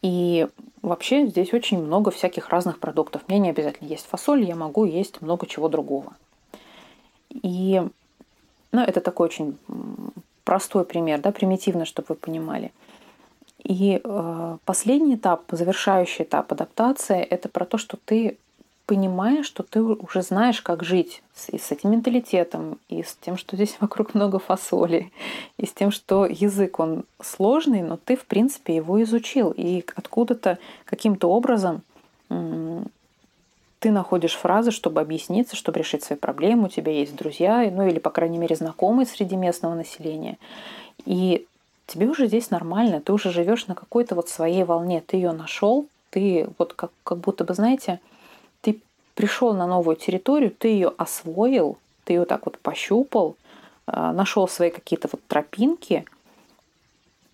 И 0.03 0.47
вообще 0.83 1.27
здесь 1.27 1.53
очень 1.53 1.83
много 1.83 2.11
всяких 2.11 2.49
разных 2.51 2.79
продуктов. 2.79 3.23
Мне 3.29 3.39
не 3.39 3.51
обязательно 3.51 3.89
есть 3.89 4.07
фасоль, 4.07 4.45
я 4.45 4.55
могу 4.55 4.85
есть 4.85 5.21
много 5.23 5.47
чего 5.47 5.69
другого. 5.69 6.15
И 7.31 7.83
ну, 8.73 8.81
это 8.83 9.01
такой 9.01 9.27
очень 9.27 9.59
простой 10.49 10.87
пример, 10.87 11.21
да, 11.21 11.31
примитивно, 11.31 11.85
чтобы 11.85 12.07
вы 12.09 12.15
понимали. 12.15 12.73
И 13.63 14.01
э, 14.03 14.57
последний 14.65 15.17
этап, 15.17 15.43
завершающий 15.51 16.25
этап 16.25 16.51
адаптации, 16.53 17.21
это 17.21 17.51
про 17.51 17.67
то, 17.67 17.77
что 17.77 17.99
ты 18.03 18.39
понимаешь, 18.87 19.45
что 19.45 19.63
ты 19.63 19.83
уже 19.83 20.23
знаешь, 20.23 20.63
как 20.63 20.85
жить 20.85 21.23
с, 21.35 21.51
и 21.51 21.59
с 21.59 21.71
этим 21.71 21.91
менталитетом, 21.91 22.79
и 22.89 23.03
с 23.03 23.15
тем, 23.21 23.37
что 23.37 23.57
здесь 23.57 23.77
вокруг 23.81 24.15
много 24.15 24.39
фасоли, 24.39 25.13
и 25.59 25.67
с 25.67 25.73
тем, 25.73 25.91
что 25.91 26.25
язык, 26.25 26.81
он 26.81 27.05
сложный, 27.21 27.83
но 27.83 27.99
ты, 27.99 28.17
в 28.17 28.25
принципе, 28.25 28.75
его 28.75 29.03
изучил. 29.03 29.53
И 29.55 29.85
откуда-то, 29.97 30.57
каким-то 30.87 31.29
образом 31.29 31.83
ты 33.81 33.91
находишь 33.91 34.35
фразы, 34.35 34.71
чтобы 34.71 35.01
объясниться, 35.01 35.57
чтобы 35.57 35.79
решить 35.79 36.03
свои 36.03 36.19
проблемы, 36.19 36.67
у 36.67 36.69
тебя 36.69 36.93
есть 36.93 37.15
друзья, 37.15 37.71
ну 37.71 37.87
или, 37.87 37.99
по 37.99 38.11
крайней 38.11 38.39
мере, 38.39 38.57
знакомые 38.57 39.07
среди 39.07 39.37
местного 39.37 39.75
населения. 39.75 40.39
И 41.05 41.47
тебе 41.87 42.09
уже 42.09 42.27
здесь 42.27 42.51
нормально, 42.51 43.01
ты 43.01 43.13
уже 43.13 43.31
живешь 43.31 43.67
на 43.67 43.75
какой-то 43.75 44.15
вот 44.15 44.29
своей 44.29 44.65
волне, 44.65 45.03
ты 45.07 45.17
ее 45.17 45.33
нашел, 45.33 45.87
ты 46.11 46.49
вот 46.59 46.75
как, 46.75 46.91
как 47.05 47.19
будто 47.19 47.45
бы, 47.45 47.55
знаете, 47.55 48.01
ты 48.63 48.81
пришел 49.15 49.55
на 49.55 49.67
новую 49.67 49.97
территорию, 49.97 50.51
ты 50.51 50.69
ее 50.69 50.93
освоил, 50.97 51.79
ты 52.05 52.15
ее 52.15 52.25
так 52.25 52.47
вот 52.47 52.59
пощупал, 52.59 53.37
а, 53.87 54.13
нашел 54.13 54.49
свои 54.49 54.71
какие-то 54.71 55.09
вот 55.13 55.21
тропинки, 55.29 56.05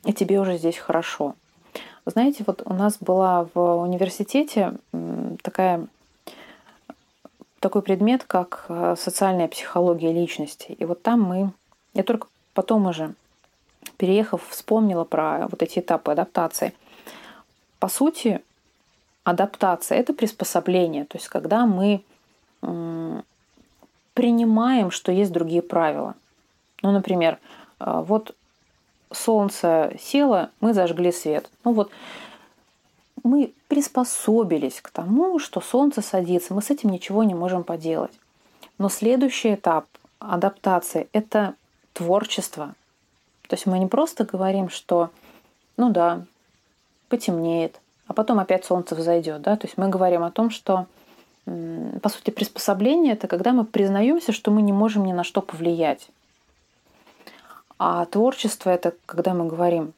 и 0.04 0.12
тебе 0.12 0.40
уже 0.40 0.58
здесь 0.58 0.76
хорошо. 0.76 1.34
Знаете, 2.06 2.44
вот 2.46 2.62
у 2.66 2.74
нас 2.74 2.98
была 3.00 3.48
в 3.54 3.82
университете 3.82 4.74
такая 5.42 5.86
такой 7.64 7.80
предмет, 7.80 8.24
как 8.24 8.66
э, 8.68 8.94
социальная 8.98 9.48
психология 9.48 10.12
личности. 10.12 10.72
И 10.78 10.84
вот 10.84 11.00
там 11.00 11.22
мы, 11.22 11.50
я 11.94 12.02
только 12.02 12.26
потом 12.52 12.86
уже, 12.86 13.14
переехав, 13.96 14.46
вспомнила 14.50 15.04
про 15.04 15.48
вот 15.48 15.62
эти 15.62 15.78
этапы 15.78 16.12
адаптации. 16.12 16.74
По 17.78 17.88
сути, 17.88 18.42
адаптация— 19.24 19.96
это 20.00 20.12
приспособление. 20.12 21.06
То 21.06 21.16
есть 21.16 21.28
когда 21.28 21.64
мы 21.64 22.02
принимаем, 24.12 24.90
что 24.90 25.10
есть 25.10 25.32
другие 25.32 25.62
правила. 25.62 26.14
Ну, 26.82 26.92
например, 26.92 27.38
э, 27.80 28.02
вот 28.06 28.34
солнце 29.10 29.96
село, 29.98 30.48
мы 30.60 30.74
зажгли 30.74 31.12
свет. 31.12 31.48
Ну 31.64 31.72
вот 31.72 31.90
мы 33.24 33.52
приспособились 33.68 34.80
к 34.80 34.90
тому, 34.90 35.38
что 35.40 35.60
солнце 35.60 36.02
садится, 36.02 36.54
мы 36.54 36.62
с 36.62 36.70
этим 36.70 36.90
ничего 36.90 37.24
не 37.24 37.34
можем 37.34 37.64
поделать. 37.64 38.12
Но 38.78 38.88
следующий 38.88 39.54
этап 39.54 39.86
адаптации– 40.18 41.08
это 41.12 41.54
творчество. 41.92 42.74
То 43.48 43.54
есть 43.54 43.66
мы 43.66 43.78
не 43.78 43.86
просто 43.86 44.24
говорим, 44.24 44.68
что 44.68 45.10
ну 45.76 45.90
да, 45.90 46.24
потемнеет, 47.08 47.80
а 48.06 48.12
потом 48.12 48.38
опять 48.38 48.64
солнце 48.64 48.94
взойдет. 48.94 49.42
Да? 49.42 49.56
То 49.56 49.66
есть 49.66 49.76
мы 49.76 49.88
говорим 49.88 50.22
о 50.22 50.30
том, 50.30 50.50
что 50.50 50.86
по 51.44 52.08
сути 52.08 52.30
приспособление– 52.30 53.12
это 53.14 53.28
когда 53.28 53.52
мы 53.52 53.64
признаемся, 53.64 54.32
что 54.32 54.50
мы 54.50 54.62
не 54.62 54.72
можем 54.72 55.04
ни 55.04 55.12
на 55.12 55.24
что 55.24 55.42
повлиять. 55.42 56.08
А 57.78 58.06
творчество– 58.06 58.70
это 58.70 58.94
когда 59.06 59.34
мы 59.34 59.46
говорим, 59.46 59.92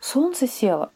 солнце 0.00 0.46
село, 0.46 0.90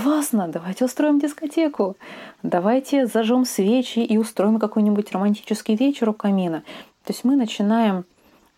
Классно, 0.00 0.46
давайте 0.46 0.84
устроим 0.84 1.18
дискотеку. 1.18 1.96
Давайте 2.44 3.08
зажжем 3.08 3.44
свечи 3.44 3.98
и 3.98 4.16
устроим 4.16 4.60
какой-нибудь 4.60 5.10
романтический 5.10 5.74
вечер 5.74 6.10
у 6.10 6.12
камина. 6.12 6.62
То 7.02 7.12
есть 7.12 7.24
мы 7.24 7.34
начинаем 7.34 8.04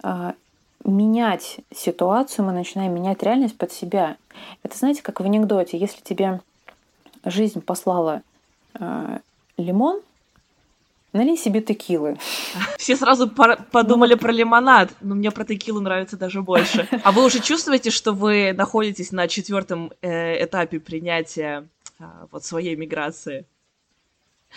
э, 0.03 0.33
менять 0.85 1.61
ситуацию, 1.75 2.45
мы 2.45 2.53
начинаем 2.53 2.95
менять 2.95 3.23
реальность 3.23 3.57
под 3.57 3.73
себя. 3.73 4.19
Это 4.63 4.77
знаете, 4.77 5.03
как 5.03 5.21
в 5.21 5.25
анекдоте, 5.25 5.79
если 5.79 6.03
тебе 6.03 6.43
жизнь 7.25 7.63
послала 7.63 8.21
э, 8.75 9.19
лимон, 9.57 10.03
Налей 11.13 11.37
себе 11.37 11.61
текилы. 11.61 12.19
Все 12.79 12.97
сразу 12.97 13.29
подумали 13.29 14.15
про 14.15 14.31
лимонад, 14.31 14.91
но 15.01 15.15
мне 15.15 15.31
про 15.31 15.45
текилу 15.45 15.81
нравится 15.81 16.17
даже 16.17 16.41
больше. 16.43 16.89
А 17.03 17.11
вы 17.11 17.25
уже 17.25 17.41
чувствуете, 17.41 17.91
что 17.91 18.13
вы 18.13 18.53
находитесь 18.53 19.11
на 19.11 19.27
четвертом 19.27 19.93
э, 20.03 20.45
этапе 20.45 20.79
принятия 20.79 21.69
э, 21.99 22.05
вот 22.31 22.45
своей 22.45 22.77
миграции? 22.77 23.47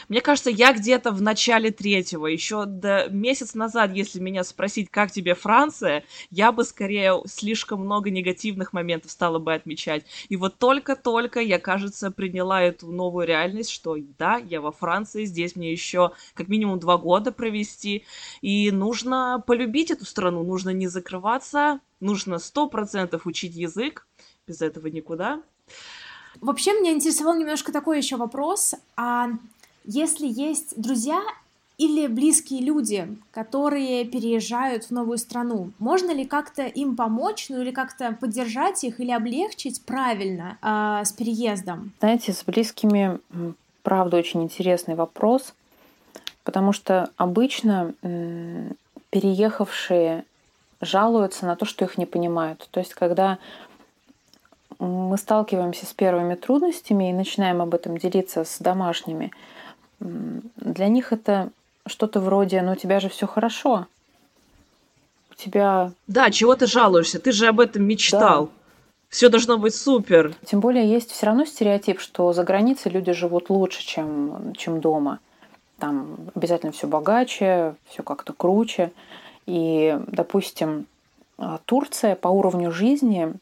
Мне 0.09 0.21
кажется, 0.21 0.49
я 0.49 0.73
где-то 0.73 1.11
в 1.11 1.21
начале 1.21 1.71
третьего, 1.71 2.27
еще 2.27 2.65
до 2.65 3.07
месяц 3.09 3.53
назад, 3.53 3.93
если 3.93 4.19
меня 4.19 4.43
спросить, 4.43 4.89
как 4.89 5.11
тебе 5.11 5.35
Франция, 5.35 6.03
я 6.29 6.51
бы 6.51 6.63
скорее 6.63 7.21
слишком 7.25 7.81
много 7.81 8.09
негативных 8.09 8.73
моментов 8.73 9.11
стала 9.11 9.39
бы 9.39 9.53
отмечать. 9.53 10.05
И 10.29 10.35
вот 10.35 10.57
только-только 10.57 11.39
я, 11.39 11.59
кажется, 11.59 12.11
приняла 12.11 12.61
эту 12.61 12.91
новую 12.91 13.27
реальность, 13.27 13.69
что 13.69 13.95
да, 14.17 14.37
я 14.37 14.61
во 14.61 14.71
Франции, 14.71 15.25
здесь 15.25 15.55
мне 15.55 15.71
еще 15.71 16.11
как 16.33 16.47
минимум 16.47 16.79
два 16.79 16.97
года 16.97 17.31
провести, 17.31 18.05
и 18.41 18.71
нужно 18.71 19.43
полюбить 19.45 19.91
эту 19.91 20.05
страну, 20.05 20.43
нужно 20.43 20.71
не 20.71 20.87
закрываться, 20.87 21.79
нужно 21.99 22.39
сто 22.39 22.67
процентов 22.67 23.25
учить 23.25 23.55
язык, 23.55 24.07
без 24.47 24.61
этого 24.61 24.87
никуда. 24.87 25.41
Вообще 26.41 26.73
меня 26.73 26.91
интересовал 26.91 27.35
немножко 27.35 27.71
такой 27.71 27.97
еще 27.97 28.17
вопрос. 28.17 28.73
А 28.95 29.29
если 29.85 30.27
есть 30.27 30.79
друзья 30.79 31.21
или 31.77 32.07
близкие 32.07 32.61
люди, 32.61 33.07
которые 33.31 34.05
переезжают 34.05 34.85
в 34.85 34.91
новую 34.91 35.17
страну, 35.17 35.71
можно 35.79 36.11
ли 36.11 36.25
как-то 36.25 36.63
им 36.63 36.95
помочь, 36.95 37.47
ну 37.49 37.61
или 37.61 37.71
как-то 37.71 38.15
поддержать 38.19 38.83
их 38.83 38.99
или 38.99 39.11
облегчить 39.11 39.81
правильно 39.83 40.57
э, 40.61 41.05
с 41.05 41.11
переездом? 41.11 41.91
Знаете, 41.99 42.31
с 42.31 42.43
близкими, 42.43 43.19
правда, 43.81 44.17
очень 44.17 44.43
интересный 44.43 44.95
вопрос, 44.95 45.53
потому 46.43 46.73
что 46.73 47.09
обычно 47.17 47.93
э, 48.03 48.71
переехавшие 49.09 50.25
жалуются 50.79 51.45
на 51.45 51.55
то, 51.55 51.65
что 51.65 51.85
их 51.85 51.97
не 51.97 52.05
понимают. 52.05 52.67
То 52.71 52.79
есть, 52.79 52.93
когда 52.93 53.39
мы 54.79 55.17
сталкиваемся 55.17 55.85
с 55.85 55.93
первыми 55.93 56.35
трудностями 56.35 57.09
и 57.09 57.13
начинаем 57.13 57.61
об 57.61 57.73
этом 57.73 57.97
делиться 57.97 58.43
с 58.43 58.59
домашними, 58.59 59.31
для 59.99 60.87
них 60.87 61.13
это 61.13 61.49
что-то 61.85 62.19
вроде, 62.19 62.61
ну 62.61 62.73
у 62.73 62.75
тебя 62.75 62.99
же 62.99 63.09
все 63.09 63.27
хорошо. 63.27 63.87
У 65.31 65.35
тебя... 65.35 65.91
Да, 66.07 66.29
чего 66.31 66.55
ты 66.55 66.67
жалуешься? 66.67 67.19
Ты 67.19 67.31
же 67.31 67.47
об 67.47 67.59
этом 67.59 67.83
мечтал. 67.83 68.45
Да. 68.45 68.51
Все 69.09 69.29
должно 69.29 69.57
быть 69.57 69.75
супер. 69.75 70.33
Тем 70.45 70.59
более 70.59 70.89
есть 70.89 71.11
все 71.11 71.27
равно 71.27 71.45
стереотип, 71.45 71.99
что 71.99 72.33
за 72.33 72.43
границей 72.43 72.91
люди 72.91 73.11
живут 73.11 73.49
лучше, 73.49 73.85
чем, 73.85 74.53
чем 74.57 74.81
дома. 74.81 75.19
Там 75.77 76.15
обязательно 76.33 76.71
все 76.71 76.87
богаче, 76.87 77.75
все 77.89 78.01
как-то 78.01 78.33
круче. 78.33 78.91
И, 79.45 79.99
допустим, 80.07 80.87
а, 81.37 81.59
Турция 81.65 82.15
по 82.15 82.29
уровню 82.29 82.71
жизни 82.71 83.33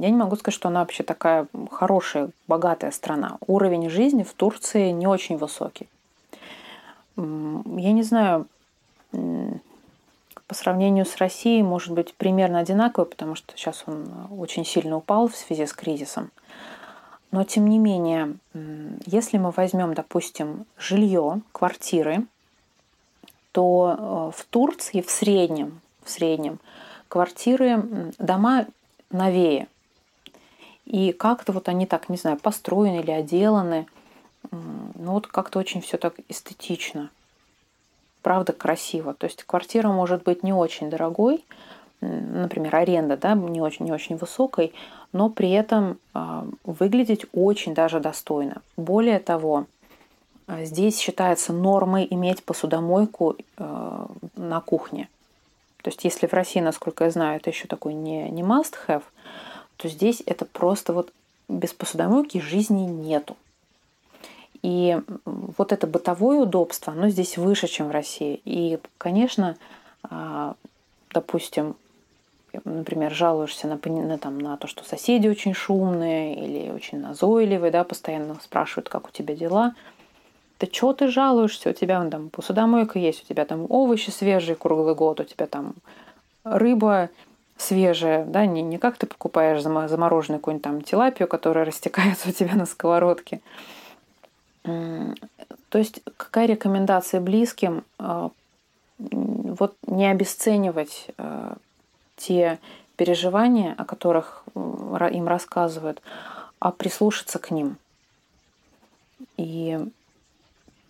я 0.00 0.10
не 0.10 0.16
могу 0.16 0.36
сказать, 0.36 0.54
что 0.54 0.68
она 0.68 0.80
вообще 0.80 1.02
такая 1.02 1.46
хорошая, 1.70 2.30
богатая 2.48 2.90
страна. 2.90 3.38
Уровень 3.46 3.90
жизни 3.90 4.22
в 4.22 4.32
Турции 4.32 4.90
не 4.90 5.06
очень 5.06 5.36
высокий. 5.36 5.88
Я 7.16 7.92
не 7.92 8.02
знаю, 8.02 8.46
по 9.12 10.54
сравнению 10.54 11.04
с 11.04 11.16
Россией, 11.18 11.62
может 11.62 11.92
быть, 11.92 12.14
примерно 12.14 12.58
одинаковый, 12.58 13.08
потому 13.08 13.34
что 13.34 13.56
сейчас 13.56 13.84
он 13.86 14.08
очень 14.36 14.64
сильно 14.64 14.96
упал 14.96 15.28
в 15.28 15.36
связи 15.36 15.66
с 15.66 15.72
кризисом. 15.72 16.30
Но 17.30 17.44
тем 17.44 17.68
не 17.68 17.78
менее, 17.78 18.34
если 19.06 19.38
мы 19.38 19.52
возьмем, 19.52 19.94
допустим, 19.94 20.66
жилье, 20.76 21.42
квартиры, 21.52 22.26
то 23.52 24.32
э, 24.34 24.38
в 24.38 24.44
Турции 24.46 25.00
в 25.00 25.10
среднем, 25.10 25.80
в 26.02 26.10
среднем 26.10 26.58
квартиры, 27.08 28.12
дома 28.18 28.66
новее. 29.10 29.68
И 30.86 31.12
как-то 31.12 31.52
вот 31.52 31.68
они 31.68 31.86
так, 31.86 32.08
не 32.08 32.16
знаю, 32.16 32.36
построены 32.36 33.00
или 33.00 33.10
отделаны. 33.10 33.86
Ну 34.50 35.12
вот 35.12 35.26
как-то 35.26 35.58
очень 35.58 35.80
все 35.80 35.98
так 35.98 36.14
эстетично. 36.28 37.10
Правда, 38.22 38.52
красиво. 38.52 39.14
То 39.14 39.26
есть 39.26 39.44
квартира 39.44 39.88
может 39.88 40.24
быть 40.24 40.42
не 40.42 40.52
очень 40.52 40.90
дорогой, 40.90 41.44
например, 42.00 42.74
аренда, 42.76 43.16
да, 43.16 43.34
не 43.34 43.60
очень, 43.60 43.86
не 43.86 43.92
очень 43.92 44.16
высокой, 44.16 44.72
но 45.12 45.28
при 45.28 45.50
этом 45.50 45.98
э, 46.14 46.42
выглядеть 46.64 47.26
очень 47.32 47.74
даже 47.74 48.00
достойно. 48.00 48.62
Более 48.76 49.20
того, 49.20 49.66
здесь 50.48 50.98
считается 50.98 51.52
нормой 51.52 52.06
иметь 52.10 52.42
посудомойку 52.42 53.36
э, 53.56 54.06
на 54.36 54.60
кухне. 54.60 55.08
То 55.82 55.90
есть 55.90 56.04
если 56.04 56.26
в 56.26 56.32
России, 56.32 56.60
насколько 56.60 57.04
я 57.04 57.10
знаю, 57.10 57.38
это 57.38 57.50
еще 57.50 57.66
такой 57.66 57.94
не, 57.94 58.28
не 58.30 58.42
must-have, 58.42 59.02
то 59.76 59.88
здесь 59.88 60.22
это 60.26 60.44
просто 60.44 60.92
вот 60.92 61.12
без 61.48 61.72
посудомойки 61.72 62.38
жизни 62.38 62.82
нету. 62.82 63.36
И 64.62 64.98
вот 65.24 65.72
это 65.72 65.86
бытовое 65.86 66.40
удобство, 66.40 66.92
оно 66.92 67.08
здесь 67.08 67.38
выше, 67.38 67.66
чем 67.66 67.88
в 67.88 67.92
России. 67.92 68.40
И, 68.44 68.78
конечно, 68.98 69.56
а, 70.02 70.54
допустим, 71.12 71.76
например, 72.64 73.12
жалуешься 73.12 73.66
на, 73.68 73.78
на, 73.82 74.18
там, 74.18 74.38
на 74.38 74.56
то, 74.56 74.66
что 74.66 74.84
соседи 74.84 75.28
очень 75.28 75.54
шумные 75.54 76.34
или 76.34 76.70
очень 76.70 77.00
назойливые, 77.00 77.70
да, 77.70 77.84
постоянно 77.84 78.36
спрашивают, 78.42 78.88
как 78.88 79.08
у 79.08 79.10
тебя 79.10 79.34
дела. 79.34 79.74
Да 80.60 80.66
что 80.70 80.92
ты 80.92 81.08
жалуешься? 81.08 81.70
У 81.70 81.72
тебя 81.72 82.04
там 82.10 82.28
посудомойка 82.28 82.98
есть, 82.98 83.24
у 83.24 83.26
тебя 83.26 83.46
там 83.46 83.66
овощи 83.68 84.10
свежие 84.10 84.54
круглый 84.54 84.94
год, 84.94 85.20
у 85.20 85.24
тебя 85.24 85.46
там 85.46 85.74
рыба 86.44 87.08
свежая, 87.56 88.24
да, 88.24 88.46
не, 88.46 88.62
не 88.62 88.78
как 88.78 88.96
ты 88.96 89.06
покупаешь 89.06 89.62
замороженную 89.62 90.38
какую-нибудь 90.38 90.64
там 90.64 90.82
тилапию, 90.82 91.28
которая 91.28 91.64
растекается 91.64 92.28
у 92.28 92.32
тебя 92.32 92.54
на 92.54 92.66
сковородке. 92.66 93.40
То 94.62 95.78
есть 95.78 96.02
какая 96.16 96.46
рекомендация 96.46 97.20
близким? 97.20 97.84
А, 97.98 98.30
вот 98.98 99.76
не 99.86 100.10
обесценивать 100.10 101.06
а, 101.16 101.56
те 102.16 102.58
переживания, 102.96 103.74
о 103.78 103.84
которых 103.86 104.44
им 104.54 105.26
рассказывают, 105.26 106.02
а 106.58 106.70
прислушаться 106.70 107.38
к 107.38 107.50
ним 107.50 107.76
и 109.38 109.78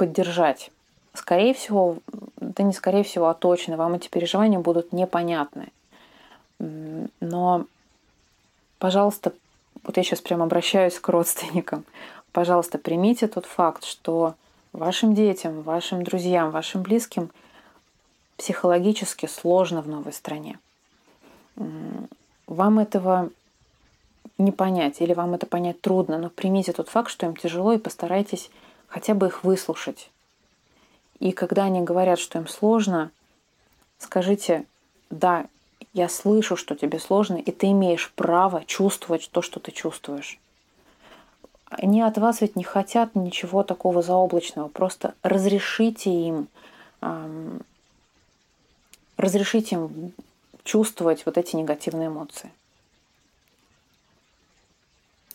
поддержать. 0.01 0.71
Скорее 1.15 1.53
всего, 1.53 1.99
да 2.37 2.63
не 2.63 2.73
скорее 2.73 3.03
всего, 3.03 3.29
а 3.29 3.35
точно, 3.35 3.77
вам 3.77 3.95
эти 3.95 4.09
переживания 4.09 4.59
будут 4.59 4.93
непонятны. 4.93 5.69
Но, 6.59 7.67
пожалуйста, 8.79 9.33
вот 9.85 9.97
я 9.97 10.03
сейчас 10.03 10.21
прям 10.21 10.43
обращаюсь 10.43 10.99
к 10.99 11.09
родственникам 11.09 11.85
пожалуйста, 12.33 12.79
примите 12.79 13.27
тот 13.29 13.47
факт, 13.47 13.85
что 13.85 14.35
вашим 14.73 15.15
детям, 15.15 15.63
вашим 15.63 16.03
друзьям, 16.03 16.51
вашим 16.51 16.83
близким 16.83 17.31
психологически 18.37 19.27
сложно 19.27 19.83
в 19.83 19.89
новой 19.89 20.13
стране. 20.13 20.59
Вам 22.47 22.79
этого 22.79 23.31
не 24.39 24.53
понять 24.53 25.01
или 25.01 25.13
вам 25.13 25.35
это 25.35 25.47
понять 25.47 25.81
трудно, 25.81 26.19
но 26.19 26.31
примите 26.31 26.73
тот 26.73 26.89
факт, 26.89 27.11
что 27.11 27.27
им 27.27 27.37
тяжело, 27.37 27.73
и 27.73 27.79
постарайтесь 27.79 28.51
хотя 28.90 29.14
бы 29.14 29.29
их 29.29 29.44
выслушать. 29.44 30.11
И 31.20 31.33
когда 31.33 31.64
они 31.64 31.81
говорят, 31.81 32.18
что 32.18 32.38
им 32.38 32.48
сложно, 32.48 33.11
скажите, 33.98 34.66
да, 35.09 35.46
я 35.92 36.09
слышу, 36.09 36.57
что 36.57 36.74
тебе 36.74 36.98
сложно, 36.98 37.37
и 37.37 37.50
ты 37.50 37.70
имеешь 37.70 38.12
право 38.14 38.64
чувствовать 38.64 39.31
то, 39.33 39.42
что 39.42 39.61
ты 39.61 39.70
чувствуешь. 39.70 40.38
Они 41.66 42.03
от 42.03 42.18
вас 42.18 42.40
ведь 42.40 42.57
не 42.57 42.64
хотят 42.64 43.14
ничего 43.14 43.62
такого 43.62 44.03
заоблачного. 44.03 44.68
Просто 44.68 45.14
разрешите 45.22 46.11
им, 46.11 46.48
эм, 47.00 47.61
разрешите 49.16 49.76
им 49.76 50.12
чувствовать 50.64 51.24
вот 51.26 51.38
эти 51.38 51.55
негативные 51.55 52.09
эмоции. 52.09 52.50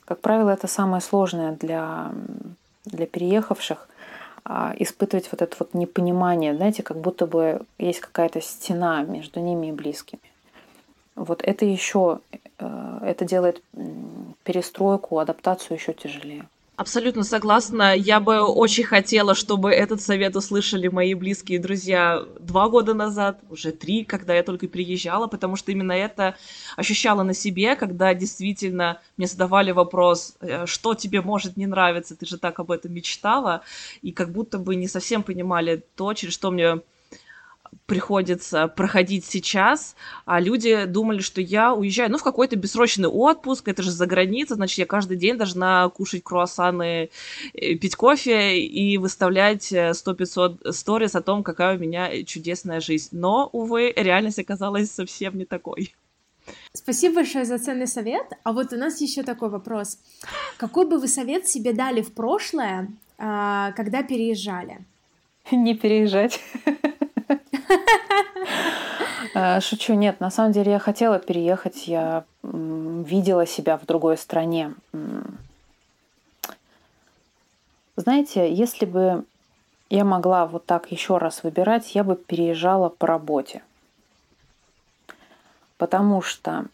Как 0.03 0.19
правило, 0.19 0.49
это 0.49 0.67
самое 0.67 1.01
сложное 1.01 1.53
для, 1.53 2.11
для 2.85 3.05
переехавших 3.05 3.87
а, 4.43 4.73
испытывать 4.77 5.29
вот 5.31 5.41
это 5.41 5.55
вот 5.59 5.73
непонимание, 5.73 6.55
знаете, 6.55 6.83
как 6.83 6.97
будто 6.97 7.25
бы 7.25 7.61
есть 7.79 7.99
какая-то 7.99 8.41
стена 8.41 9.01
между 9.03 9.39
ними 9.39 9.67
и 9.67 9.71
близкими. 9.71 10.21
Вот 11.15 11.41
это 11.43 11.65
еще, 11.65 12.19
э, 12.59 12.99
это 13.03 13.25
делает 13.25 13.63
перестройку, 14.43 15.17
адаптацию 15.17 15.77
еще 15.77 15.93
тяжелее. 15.93 16.45
Абсолютно 16.77 17.23
согласна. 17.23 17.95
Я 17.95 18.19
бы 18.19 18.41
очень 18.41 18.83
хотела, 18.83 19.33
чтобы 19.33 19.71
этот 19.71 20.01
совет 20.01 20.35
услышали 20.35 20.89
мои 20.89 21.13
близкие 21.13 21.57
друзья 21.57 22.25
два 22.37 22.67
года 22.67 22.93
назад, 22.93 23.39
уже 23.49 23.71
три, 23.71 24.03
когда 24.03 24.33
я 24.33 24.43
только 24.43 24.67
приезжала, 24.67 25.27
потому 25.27 25.55
что 25.55 25.71
именно 25.71 25.93
это 25.93 26.35
ощущала 26.75 27.23
на 27.23 27.33
себе, 27.33 27.77
когда 27.77 28.13
действительно 28.13 28.99
мне 29.15 29.25
задавали 29.25 29.71
вопрос, 29.71 30.35
э, 30.41 30.65
что 30.65 30.95
тебе 30.95 31.21
может 31.21 31.55
не 31.55 31.65
нравиться, 31.65 32.13
ты 32.13 32.25
же 32.25 32.37
так 32.37 32.59
об 32.59 32.71
этом 32.71 32.93
мечтала, 32.93 33.61
и 34.01 34.11
как 34.11 34.33
будто 34.33 34.57
бы 34.57 34.75
не 34.75 34.89
совсем 34.89 35.23
понимали 35.23 35.81
то, 35.95 36.13
через 36.13 36.33
что 36.33 36.51
мне 36.51 36.81
приходится 37.85 38.67
проходить 38.67 39.25
сейчас, 39.25 39.95
а 40.25 40.39
люди 40.39 40.85
думали, 40.85 41.19
что 41.19 41.41
я 41.41 41.73
уезжаю, 41.73 42.11
ну, 42.11 42.17
в 42.17 42.23
какой-то 42.23 42.55
бессрочный 42.55 43.07
отпуск, 43.07 43.67
это 43.67 43.83
же 43.83 43.91
за 43.91 44.05
граница, 44.05 44.55
значит, 44.55 44.77
я 44.79 44.85
каждый 44.85 45.17
день 45.17 45.37
должна 45.37 45.87
кушать 45.89 46.23
круассаны, 46.23 47.09
э, 47.53 47.75
пить 47.75 47.95
кофе 47.95 48.59
и 48.59 48.97
выставлять 48.97 49.71
100-500 49.71 50.71
сторис 50.71 51.15
о 51.15 51.21
том, 51.21 51.43
какая 51.43 51.77
у 51.77 51.79
меня 51.79 52.23
чудесная 52.23 52.79
жизнь. 52.79 53.09
Но, 53.11 53.49
увы, 53.51 53.93
реальность 53.95 54.39
оказалась 54.39 54.91
совсем 54.91 55.37
не 55.37 55.45
такой. 55.45 55.93
Спасибо 56.73 57.15
большое 57.15 57.45
за 57.45 57.57
ценный 57.57 57.87
совет. 57.87 58.25
А 58.43 58.53
вот 58.53 58.73
у 58.73 58.77
нас 58.77 59.01
еще 59.01 59.23
такой 59.23 59.49
вопрос. 59.49 59.97
Какой 60.57 60.87
бы 60.87 60.99
вы 60.99 61.07
совет 61.07 61.47
себе 61.47 61.73
дали 61.73 62.01
в 62.01 62.13
прошлое, 62.13 62.89
а, 63.17 63.71
когда 63.71 64.03
переезжали? 64.03 64.79
Не 65.51 65.75
переезжать. 65.75 66.39
Э, 69.33 69.59
шучу, 69.59 69.95
нет, 69.95 70.19
на 70.21 70.29
самом 70.31 70.53
деле 70.53 70.71
я 70.71 70.79
хотела 70.79 71.19
переехать, 71.19 71.87
я 71.87 72.23
видела 72.43 73.45
себя 73.45 73.77
в 73.77 73.85
другой 73.85 74.17
стране. 74.17 74.73
Знаете, 77.97 78.53
если 78.53 78.85
бы 78.85 79.25
я 79.89 80.03
могла 80.05 80.45
вот 80.45 80.65
так 80.65 80.91
еще 80.91 81.17
раз 81.17 81.43
выбирать, 81.43 81.95
я 81.95 82.03
бы 82.03 82.15
переезжала 82.15 82.89
по 82.89 83.07
работе. 83.07 83.61
Потому 85.77 86.21
что 86.21 86.65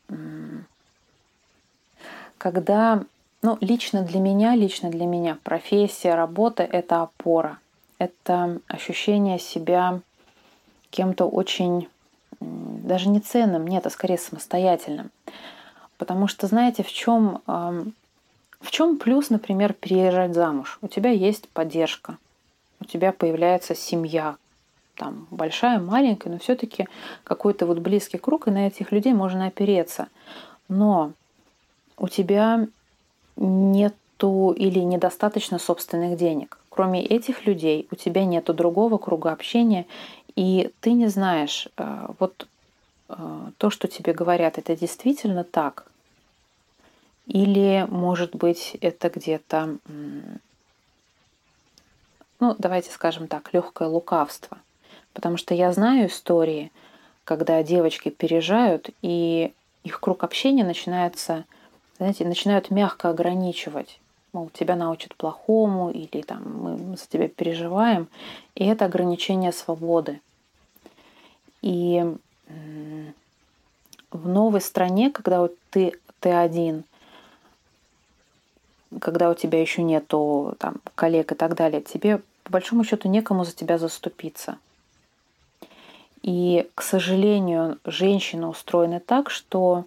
когда, 2.37 3.03
ну, 3.41 3.57
лично 3.61 4.01
для 4.03 4.19
меня, 4.19 4.55
лично 4.55 4.89
для 4.89 5.05
меня 5.05 5.37
профессия, 5.43 6.15
работа– 6.15 6.63
это 6.71 7.03
опора. 7.03 7.59
Это 7.99 8.59
ощущение 8.67 9.37
себя 9.37 10.01
кем-то 10.91 11.25
очень 11.25 11.87
даже 12.39 13.09
не 13.09 13.19
ценным, 13.19 13.65
нет, 13.67 13.85
а 13.85 13.89
скорее 13.89 14.17
самостоятельным. 14.17 15.09
Потому 15.97 16.27
что, 16.27 16.47
знаете, 16.47 16.83
в 16.83 16.91
чем, 16.91 17.41
в 17.45 18.71
чем 18.71 18.97
плюс, 18.97 19.29
например, 19.29 19.73
переезжать 19.73 20.33
замуж? 20.33 20.79
У 20.81 20.87
тебя 20.87 21.11
есть 21.11 21.49
поддержка, 21.49 22.17
у 22.79 22.85
тебя 22.85 23.11
появляется 23.11 23.75
семья, 23.75 24.35
там 24.95 25.27
большая, 25.31 25.79
маленькая, 25.79 26.29
но 26.29 26.39
все-таки 26.39 26.87
какой-то 27.23 27.65
вот 27.65 27.79
близкий 27.79 28.17
круг, 28.17 28.47
и 28.47 28.51
на 28.51 28.67
этих 28.67 28.91
людей 28.91 29.13
можно 29.13 29.47
опереться. 29.47 30.07
Но 30.67 31.13
у 31.97 32.07
тебя 32.07 32.67
нету 33.35 34.53
или 34.57 34.79
недостаточно 34.79 35.59
собственных 35.59 36.17
денег. 36.17 36.57
Кроме 36.69 37.03
этих 37.03 37.45
людей 37.45 37.87
у 37.91 37.95
тебя 37.95 38.25
нету 38.25 38.53
другого 38.53 38.97
круга 38.97 39.31
общения, 39.31 39.85
и 40.35 40.71
ты 40.81 40.93
не 40.93 41.07
знаешь, 41.07 41.67
э, 41.77 42.07
вот 42.19 42.47
э, 43.09 43.15
то, 43.57 43.69
что 43.69 43.87
тебе 43.87 44.13
говорят, 44.13 44.57
это 44.57 44.75
действительно 44.75 45.43
так? 45.43 45.85
Или, 47.27 47.85
может 47.89 48.35
быть, 48.35 48.77
это 48.81 49.09
где-то, 49.09 49.77
ну, 52.39 52.55
давайте 52.57 52.91
скажем 52.91 53.27
так, 53.27 53.53
легкое 53.53 53.87
лукавство. 53.87 54.57
Потому 55.13 55.37
что 55.37 55.53
я 55.53 55.71
знаю 55.71 56.07
истории, 56.07 56.71
когда 57.23 57.61
девочки 57.63 58.09
переезжают, 58.09 58.89
и 59.01 59.53
их 59.83 59.99
круг 59.99 60.23
общения 60.23 60.63
начинается, 60.63 61.45
знаете, 61.97 62.25
начинают 62.25 62.69
мягко 62.71 63.09
ограничивать. 63.09 63.99
Мол, 64.33 64.49
тебя 64.53 64.75
научат 64.75 65.15
плохому, 65.15 65.91
или 65.91 66.21
там 66.21 66.43
мы 66.61 66.97
за 66.97 67.05
тебя 67.07 67.27
переживаем. 67.27 68.07
И 68.55 68.65
это 68.65 68.85
ограничение 68.85 69.51
свободы. 69.51 70.21
И 71.61 72.15
в 74.11 74.27
новой 74.27 74.61
стране, 74.61 75.11
когда 75.11 75.41
вот 75.41 75.55
ты, 75.69 75.99
ты 76.19 76.29
один, 76.29 76.85
когда 78.99 79.29
у 79.29 79.33
тебя 79.33 79.59
еще 79.59 79.83
нету 79.83 80.55
там, 80.59 80.75
коллег 80.95 81.31
и 81.31 81.35
так 81.35 81.55
далее, 81.55 81.81
тебе 81.81 82.21
по 82.43 82.51
большому 82.51 82.83
счету 82.83 83.09
некому 83.09 83.43
за 83.45 83.53
тебя 83.53 83.77
заступиться. 83.77 84.57
И, 86.23 86.69
к 86.75 86.81
сожалению, 86.81 87.79
женщины 87.83 88.47
устроены 88.47 88.99
так, 88.99 89.29
что 89.29 89.85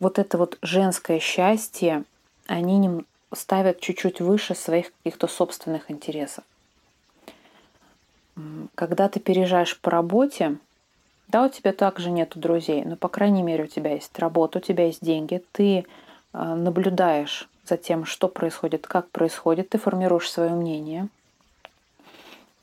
вот 0.00 0.18
это 0.18 0.38
вот 0.38 0.58
женское 0.62 1.18
счастье 1.20 2.04
они 2.46 2.78
не 2.78 3.04
ставят 3.34 3.80
чуть-чуть 3.80 4.20
выше 4.20 4.54
своих 4.54 4.92
каких-то 4.92 5.26
собственных 5.26 5.90
интересов. 5.90 6.44
Когда 8.74 9.08
ты 9.08 9.20
переезжаешь 9.20 9.78
по 9.78 9.90
работе, 9.90 10.58
Да, 11.28 11.44
у 11.44 11.48
тебя 11.50 11.72
также 11.74 12.10
нету 12.10 12.38
друзей, 12.38 12.84
но, 12.84 12.96
по 12.96 13.08
крайней 13.08 13.42
мере, 13.42 13.64
у 13.64 13.66
тебя 13.66 13.92
есть 13.92 14.18
работа, 14.18 14.58
у 14.58 14.62
тебя 14.62 14.86
есть 14.86 15.04
деньги, 15.04 15.42
ты 15.52 15.78
э, 15.78 15.84
наблюдаешь 16.32 17.48
за 17.66 17.76
тем, 17.76 18.06
что 18.06 18.28
происходит, 18.28 18.86
как 18.86 19.10
происходит, 19.10 19.68
ты 19.68 19.78
формируешь 19.78 20.30
свое 20.30 20.52
мнение. 20.52 21.08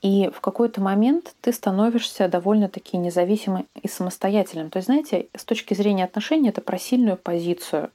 И 0.01 0.29
в 0.29 0.41
какой-то 0.41 0.81
момент 0.81 1.33
ты 1.41 1.51
становишься 1.51 2.27
довольно-таки 2.27 2.97
независимым 2.97 3.67
и 3.81 3.87
самостоятельным. 3.87 4.69
То 4.69 4.77
есть, 4.77 4.87
знаете, 4.87 5.27
с 5.35 5.43
точки 5.43 5.73
зрения 5.73 6.03
отношений 6.03 6.49
это 6.49 6.61
про 6.61 6.77
сильную 6.77 7.17
позицию. 7.17 7.89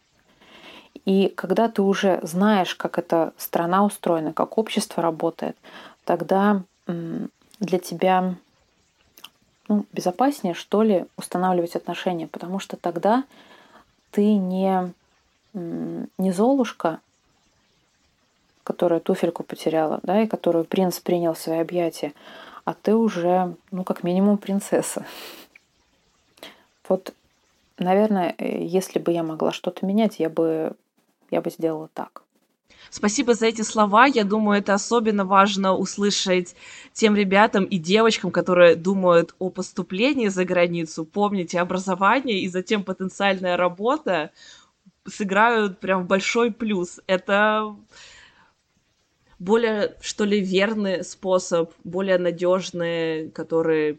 И 1.04 1.28
когда 1.28 1.68
ты 1.68 1.82
уже 1.82 2.18
знаешь, 2.22 2.74
как 2.74 2.98
эта 2.98 3.32
страна 3.36 3.84
устроена, 3.84 4.32
как 4.32 4.58
общество 4.58 5.02
работает, 5.02 5.56
тогда 6.04 6.62
для 6.86 7.78
тебя 7.78 8.34
ну, 9.68 9.86
безопаснее, 9.92 10.54
что 10.54 10.82
ли, 10.82 11.04
устанавливать 11.16 11.76
отношения, 11.76 12.26
потому 12.26 12.58
что 12.58 12.76
тогда 12.76 13.22
ты 14.10 14.34
не, 14.34 14.92
не 15.54 16.32
Золушка, 16.32 16.98
которая 18.70 19.00
туфельку 19.00 19.42
потеряла, 19.42 19.98
да, 20.04 20.22
и 20.22 20.28
которую 20.28 20.64
принц 20.64 21.00
принял 21.00 21.34
в 21.34 21.38
свои 21.38 21.58
объятия, 21.58 22.12
а 22.64 22.72
ты 22.72 22.94
уже, 22.94 23.56
ну, 23.72 23.82
как 23.82 24.04
минимум, 24.04 24.38
принцесса. 24.38 25.04
Вот, 26.88 27.12
наверное, 27.78 28.32
если 28.38 29.00
бы 29.00 29.10
я 29.10 29.24
могла 29.24 29.50
что-то 29.50 29.84
менять, 29.84 30.20
я 30.20 30.30
бы, 30.30 30.74
я 31.32 31.40
бы 31.40 31.50
сделала 31.50 31.88
так. 31.94 32.22
Спасибо 32.90 33.34
за 33.34 33.46
эти 33.46 33.62
слова. 33.62 34.06
Я 34.06 34.22
думаю, 34.22 34.60
это 34.60 34.72
особенно 34.74 35.24
важно 35.24 35.74
услышать 35.74 36.54
тем 36.92 37.16
ребятам 37.16 37.64
и 37.64 37.76
девочкам, 37.76 38.30
которые 38.30 38.76
думают 38.76 39.34
о 39.40 39.50
поступлении 39.50 40.28
за 40.28 40.44
границу. 40.44 41.04
Помните, 41.04 41.58
образование 41.58 42.38
и 42.38 42.48
затем 42.48 42.84
потенциальная 42.84 43.56
работа 43.56 44.30
сыграют 45.08 45.80
прям 45.80 46.06
большой 46.06 46.52
плюс. 46.52 47.00
Это 47.08 47.74
более, 49.40 49.96
что 50.00 50.24
ли, 50.24 50.38
верный 50.40 51.02
способ, 51.02 51.72
более 51.82 52.18
надежный, 52.18 53.30
который 53.30 53.98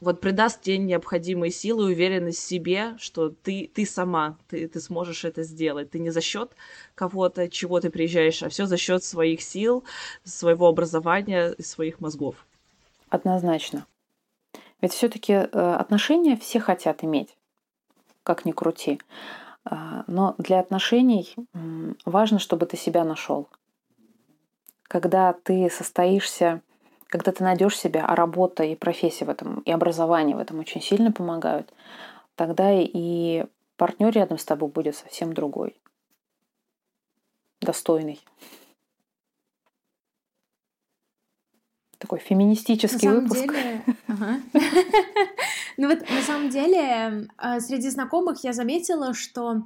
вот 0.00 0.20
придаст 0.20 0.62
тебе 0.62 0.78
необходимые 0.78 1.50
силы, 1.52 1.84
уверенность 1.84 2.38
в 2.38 2.48
себе, 2.48 2.96
что 2.98 3.30
ты, 3.30 3.70
ты 3.72 3.86
сама, 3.86 4.36
ты, 4.48 4.66
ты 4.66 4.80
сможешь 4.80 5.24
это 5.24 5.42
сделать. 5.42 5.90
Ты 5.90 5.98
не 5.98 6.10
за 6.10 6.20
счет 6.20 6.52
кого-то, 6.94 7.48
чего 7.48 7.80
ты 7.80 7.90
приезжаешь, 7.90 8.42
а 8.42 8.48
все 8.48 8.66
за 8.66 8.76
счет 8.76 9.04
своих 9.04 9.40
сил, 9.40 9.84
своего 10.24 10.66
образования 10.68 11.50
и 11.50 11.62
своих 11.62 12.00
мозгов. 12.00 12.46
Однозначно. 13.08 13.86
Ведь 14.80 14.92
все-таки 14.92 15.32
э, 15.32 15.46
отношения 15.46 16.36
все 16.36 16.58
хотят 16.58 17.04
иметь, 17.04 17.36
как 18.22 18.46
ни 18.46 18.52
крути. 18.52 19.00
А, 19.64 20.04
но 20.06 20.34
для 20.38 20.58
отношений 20.58 21.34
важно, 22.06 22.38
чтобы 22.38 22.66
ты 22.66 22.78
себя 22.78 23.04
нашел. 23.04 23.48
Когда 24.90 25.32
ты 25.32 25.70
состоишься 25.70 26.62
когда 27.10 27.32
ты 27.32 27.42
найдешь 27.42 27.76
себя, 27.76 28.06
а 28.06 28.14
работа 28.14 28.62
и 28.62 28.76
профессия 28.76 29.24
в 29.24 29.30
этом, 29.30 29.60
и 29.60 29.72
образование 29.72 30.36
в 30.36 30.38
этом 30.38 30.60
очень 30.60 30.80
сильно 30.80 31.10
помогают, 31.10 31.72
тогда 32.36 32.70
и 32.72 33.46
партнер 33.76 34.12
рядом 34.12 34.38
с 34.38 34.44
тобой 34.44 34.68
будет 34.68 34.94
совсем 34.94 35.32
другой, 35.32 35.76
достойный. 37.60 38.20
Такой 41.98 42.20
феминистический 42.20 43.08
на 43.08 43.14
выпуск. 43.16 43.40
Деле, 43.40 43.84
ага. 44.06 44.40
ну 45.76 45.88
вот 45.88 46.08
на 46.08 46.22
самом 46.22 46.48
деле 46.48 47.28
э, 47.42 47.60
среди 47.60 47.90
знакомых 47.90 48.44
я 48.44 48.52
заметила, 48.52 49.14
что 49.14 49.64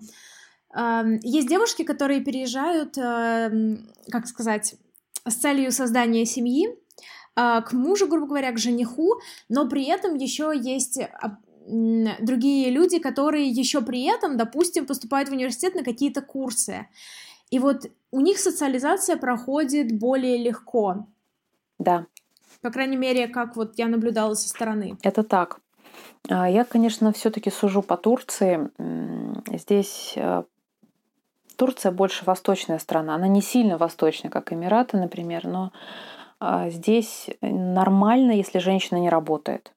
есть 1.23 1.49
девушки, 1.49 1.85
которые 1.85 2.21
переезжают, 2.21 2.97
как 2.97 4.27
сказать, 4.27 4.75
с 5.27 5.35
целью 5.35 5.73
создания 5.73 6.25
семьи, 6.27 6.69
а, 7.37 7.63
к 7.63 7.73
мужу, 7.73 8.07
грубо 8.07 8.27
говоря, 8.27 8.53
к 8.53 8.59
жениху, 8.59 9.21
но 9.49 9.69
при 9.69 9.87
этом 9.87 10.15
еще 10.15 10.53
есть 10.55 11.01
а, 11.01 11.39
другие 11.67 12.71
люди, 12.71 12.99
которые 12.99 13.49
еще 13.49 13.81
при 13.81 14.05
этом, 14.05 14.37
допустим, 14.37 14.87
поступают 14.87 15.29
в 15.29 15.33
университет 15.33 15.75
на 15.75 15.83
какие-то 15.83 16.23
курсы. 16.23 16.87
И 17.51 17.59
вот 17.59 17.91
у 18.11 18.21
них 18.21 18.39
социализация 18.39 19.17
проходит 19.17 19.99
более 19.99 20.37
легко. 20.39 21.07
Да. 21.79 22.07
По 22.61 22.71
крайней 22.71 22.97
мере, 22.97 23.29
как 23.29 23.57
вот 23.57 23.75
я 23.77 23.89
наблюдала 23.89 24.35
со 24.35 24.49
стороны. 24.49 24.97
Это 25.03 25.23
так. 25.23 25.61
А, 26.29 26.49
я, 26.49 26.65
конечно, 26.65 27.13
все-таки 27.13 27.51
сужу 27.51 27.83
по 27.83 27.97
Турции. 27.97 28.71
Здесь 29.53 30.17
Турция 31.57 31.93
больше 31.93 32.25
восточная 32.25 32.79
страна. 32.79 33.15
Она 33.15 33.29
не 33.29 33.43
сильно 33.43 33.79
восточная, 33.79 34.31
как 34.31 34.53
Эмираты, 34.53 34.97
например, 34.97 35.47
но 35.47 35.73
а 36.41 36.69
здесь 36.69 37.31
нормально, 37.41 38.33
если 38.33 38.59
женщина 38.59 38.99
не 38.99 39.09
работает. 39.09 39.73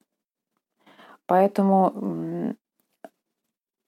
Поэтому 1.26 2.54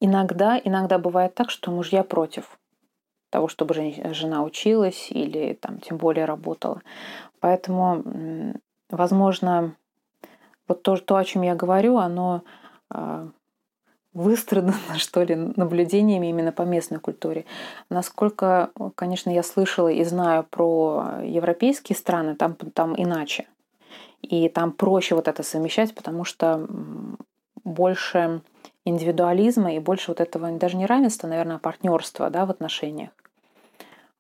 иногда, 0.01 0.59
иногда 0.59 0.99
бывает 0.99 1.35
так, 1.35 1.51
что 1.51 1.71
мужья 1.71 2.05
против 2.05 2.59
того, 3.31 3.49
чтобы 3.49 3.75
жена 3.75 4.43
училась 4.43 5.11
или 5.11 5.55
там 5.55 5.79
тем 5.81 5.97
более 5.97 6.25
работала. 6.25 6.83
Поэтому, 7.41 8.55
возможно, 8.89 9.75
вот 10.69 10.83
то, 10.83 10.97
то 10.97 11.17
о 11.17 11.25
чем 11.25 11.43
я 11.43 11.55
говорю, 11.55 11.99
оно 11.99 12.43
а, 14.15 14.19
выстрадано, 14.19 14.75
что 14.97 15.23
ли, 15.23 15.35
наблюдениями 15.35 16.29
именно 16.29 16.53
по 16.53 16.63
местной 16.63 16.99
культуре. 16.99 17.45
Насколько, 17.89 18.71
конечно, 18.95 19.31
я 19.31 19.43
слышала 19.43 19.89
и 19.89 20.05
знаю 20.05 20.45
про 20.49 21.21
европейские 21.23 21.97
страны, 21.97 22.35
там, 22.35 22.55
там 22.55 22.95
иначе. 22.97 23.47
И 24.23 24.49
там 24.49 24.73
проще 24.73 25.15
вот 25.15 25.29
это 25.29 25.43
совмещать, 25.43 25.95
потому 25.95 26.25
что 26.25 26.67
больше 27.65 28.43
индивидуализма 28.85 29.75
и 29.75 29.79
больше 29.79 30.11
вот 30.11 30.21
этого 30.21 30.51
даже 30.53 30.77
не 30.77 30.87
равенства, 30.87 31.27
наверное, 31.27 31.57
а 31.57 31.59
партнерства 31.59 32.31
да, 32.31 32.47
в 32.47 32.51
отношениях. 32.51 33.11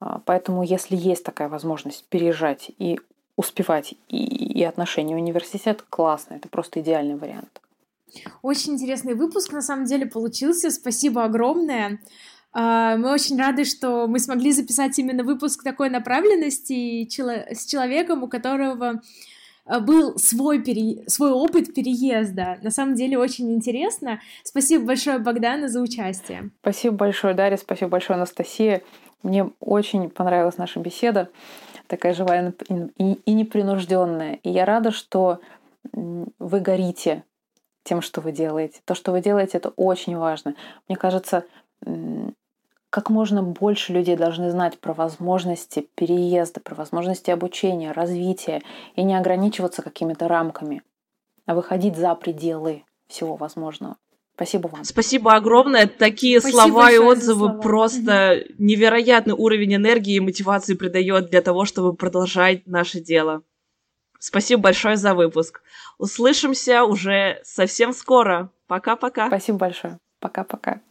А, 0.00 0.20
поэтому 0.24 0.62
если 0.62 0.96
есть 0.96 1.24
такая 1.24 1.48
возможность 1.48 2.06
переезжать 2.08 2.70
и 2.78 2.98
успевать 3.36 3.94
и, 4.08 4.16
и 4.60 4.64
отношения 4.64 5.16
университет, 5.16 5.84
классно, 5.88 6.34
это 6.34 6.48
просто 6.48 6.80
идеальный 6.80 7.16
вариант. 7.16 7.60
Очень 8.42 8.74
интересный 8.74 9.14
выпуск, 9.14 9.52
на 9.52 9.62
самом 9.62 9.84
деле, 9.84 10.06
получился. 10.06 10.70
Спасибо 10.70 11.24
огромное. 11.24 12.00
А, 12.52 12.96
мы 12.96 13.12
очень 13.12 13.38
рады, 13.38 13.64
что 13.64 14.06
мы 14.06 14.18
смогли 14.18 14.52
записать 14.52 14.98
именно 14.98 15.22
выпуск 15.22 15.62
такой 15.62 15.88
направленности 15.88 17.08
с 17.08 17.66
человеком, 17.66 18.24
у 18.24 18.28
которого 18.28 19.00
а, 19.64 19.80
был 19.80 20.18
свой, 20.18 20.62
пере... 20.62 21.04
свой 21.06 21.30
опыт 21.30 21.72
переезда. 21.74 22.58
На 22.62 22.70
самом 22.70 22.94
деле 22.94 23.18
очень 23.18 23.52
интересно. 23.52 24.20
Спасибо 24.42 24.84
большое, 24.84 25.18
Богдана, 25.18 25.68
за 25.68 25.80
участие. 25.80 26.50
Спасибо 26.60 26.96
большое, 26.96 27.34
Дарья, 27.34 27.56
спасибо 27.56 27.90
большое, 27.90 28.16
Анастасия. 28.16 28.82
Мне 29.22 29.50
очень 29.60 30.10
понравилась 30.10 30.56
наша 30.56 30.80
беседа, 30.80 31.30
такая 31.86 32.14
живая 32.14 32.54
и 32.68 33.32
непринужденная. 33.32 34.40
И 34.42 34.50
я 34.50 34.64
рада, 34.64 34.90
что 34.90 35.40
вы 35.92 36.60
горите 36.60 37.24
тем, 37.82 38.02
что 38.02 38.20
вы 38.20 38.32
делаете. 38.32 38.80
То, 38.84 38.94
что 38.94 39.12
вы 39.12 39.20
делаете, 39.20 39.58
это 39.58 39.70
очень 39.70 40.16
важно. 40.16 40.54
Мне 40.88 40.96
кажется, 40.96 41.44
как 42.90 43.10
можно 43.10 43.42
больше 43.42 43.92
людей 43.92 44.16
должны 44.16 44.50
знать 44.50 44.78
про 44.78 44.92
возможности 44.92 45.88
переезда, 45.94 46.60
про 46.60 46.74
возможности 46.74 47.30
обучения, 47.30 47.92
развития 47.92 48.62
и 48.96 49.02
не 49.02 49.16
ограничиваться 49.16 49.82
какими-то 49.82 50.28
рамками, 50.28 50.82
а 51.46 51.54
выходить 51.54 51.96
за 51.96 52.14
пределы 52.14 52.84
всего 53.06 53.36
возможного. 53.36 53.96
Спасибо 54.34 54.68
вам. 54.68 54.84
Спасибо 54.84 55.34
огромное. 55.34 55.86
Такие 55.86 56.40
Спасибо 56.40 56.62
слова 56.62 56.90
и 56.90 56.96
отзывы 56.96 57.48
слова. 57.48 57.60
просто 57.60 58.42
невероятный 58.56 59.34
уровень 59.34 59.74
энергии 59.74 60.14
и 60.14 60.20
мотивации 60.20 60.74
придает 60.74 61.28
для 61.28 61.42
того, 61.42 61.66
чтобы 61.66 61.94
продолжать 61.94 62.66
наше 62.66 63.00
дело. 63.00 63.42
Спасибо 64.20 64.62
большое 64.62 64.96
за 64.96 65.14
выпуск. 65.14 65.62
Услышимся 65.98 66.84
уже 66.84 67.40
совсем 67.42 67.92
скоро. 67.94 68.50
Пока-пока. 68.68 69.28
Спасибо 69.28 69.58
большое. 69.58 69.98
Пока-пока. 70.20 70.82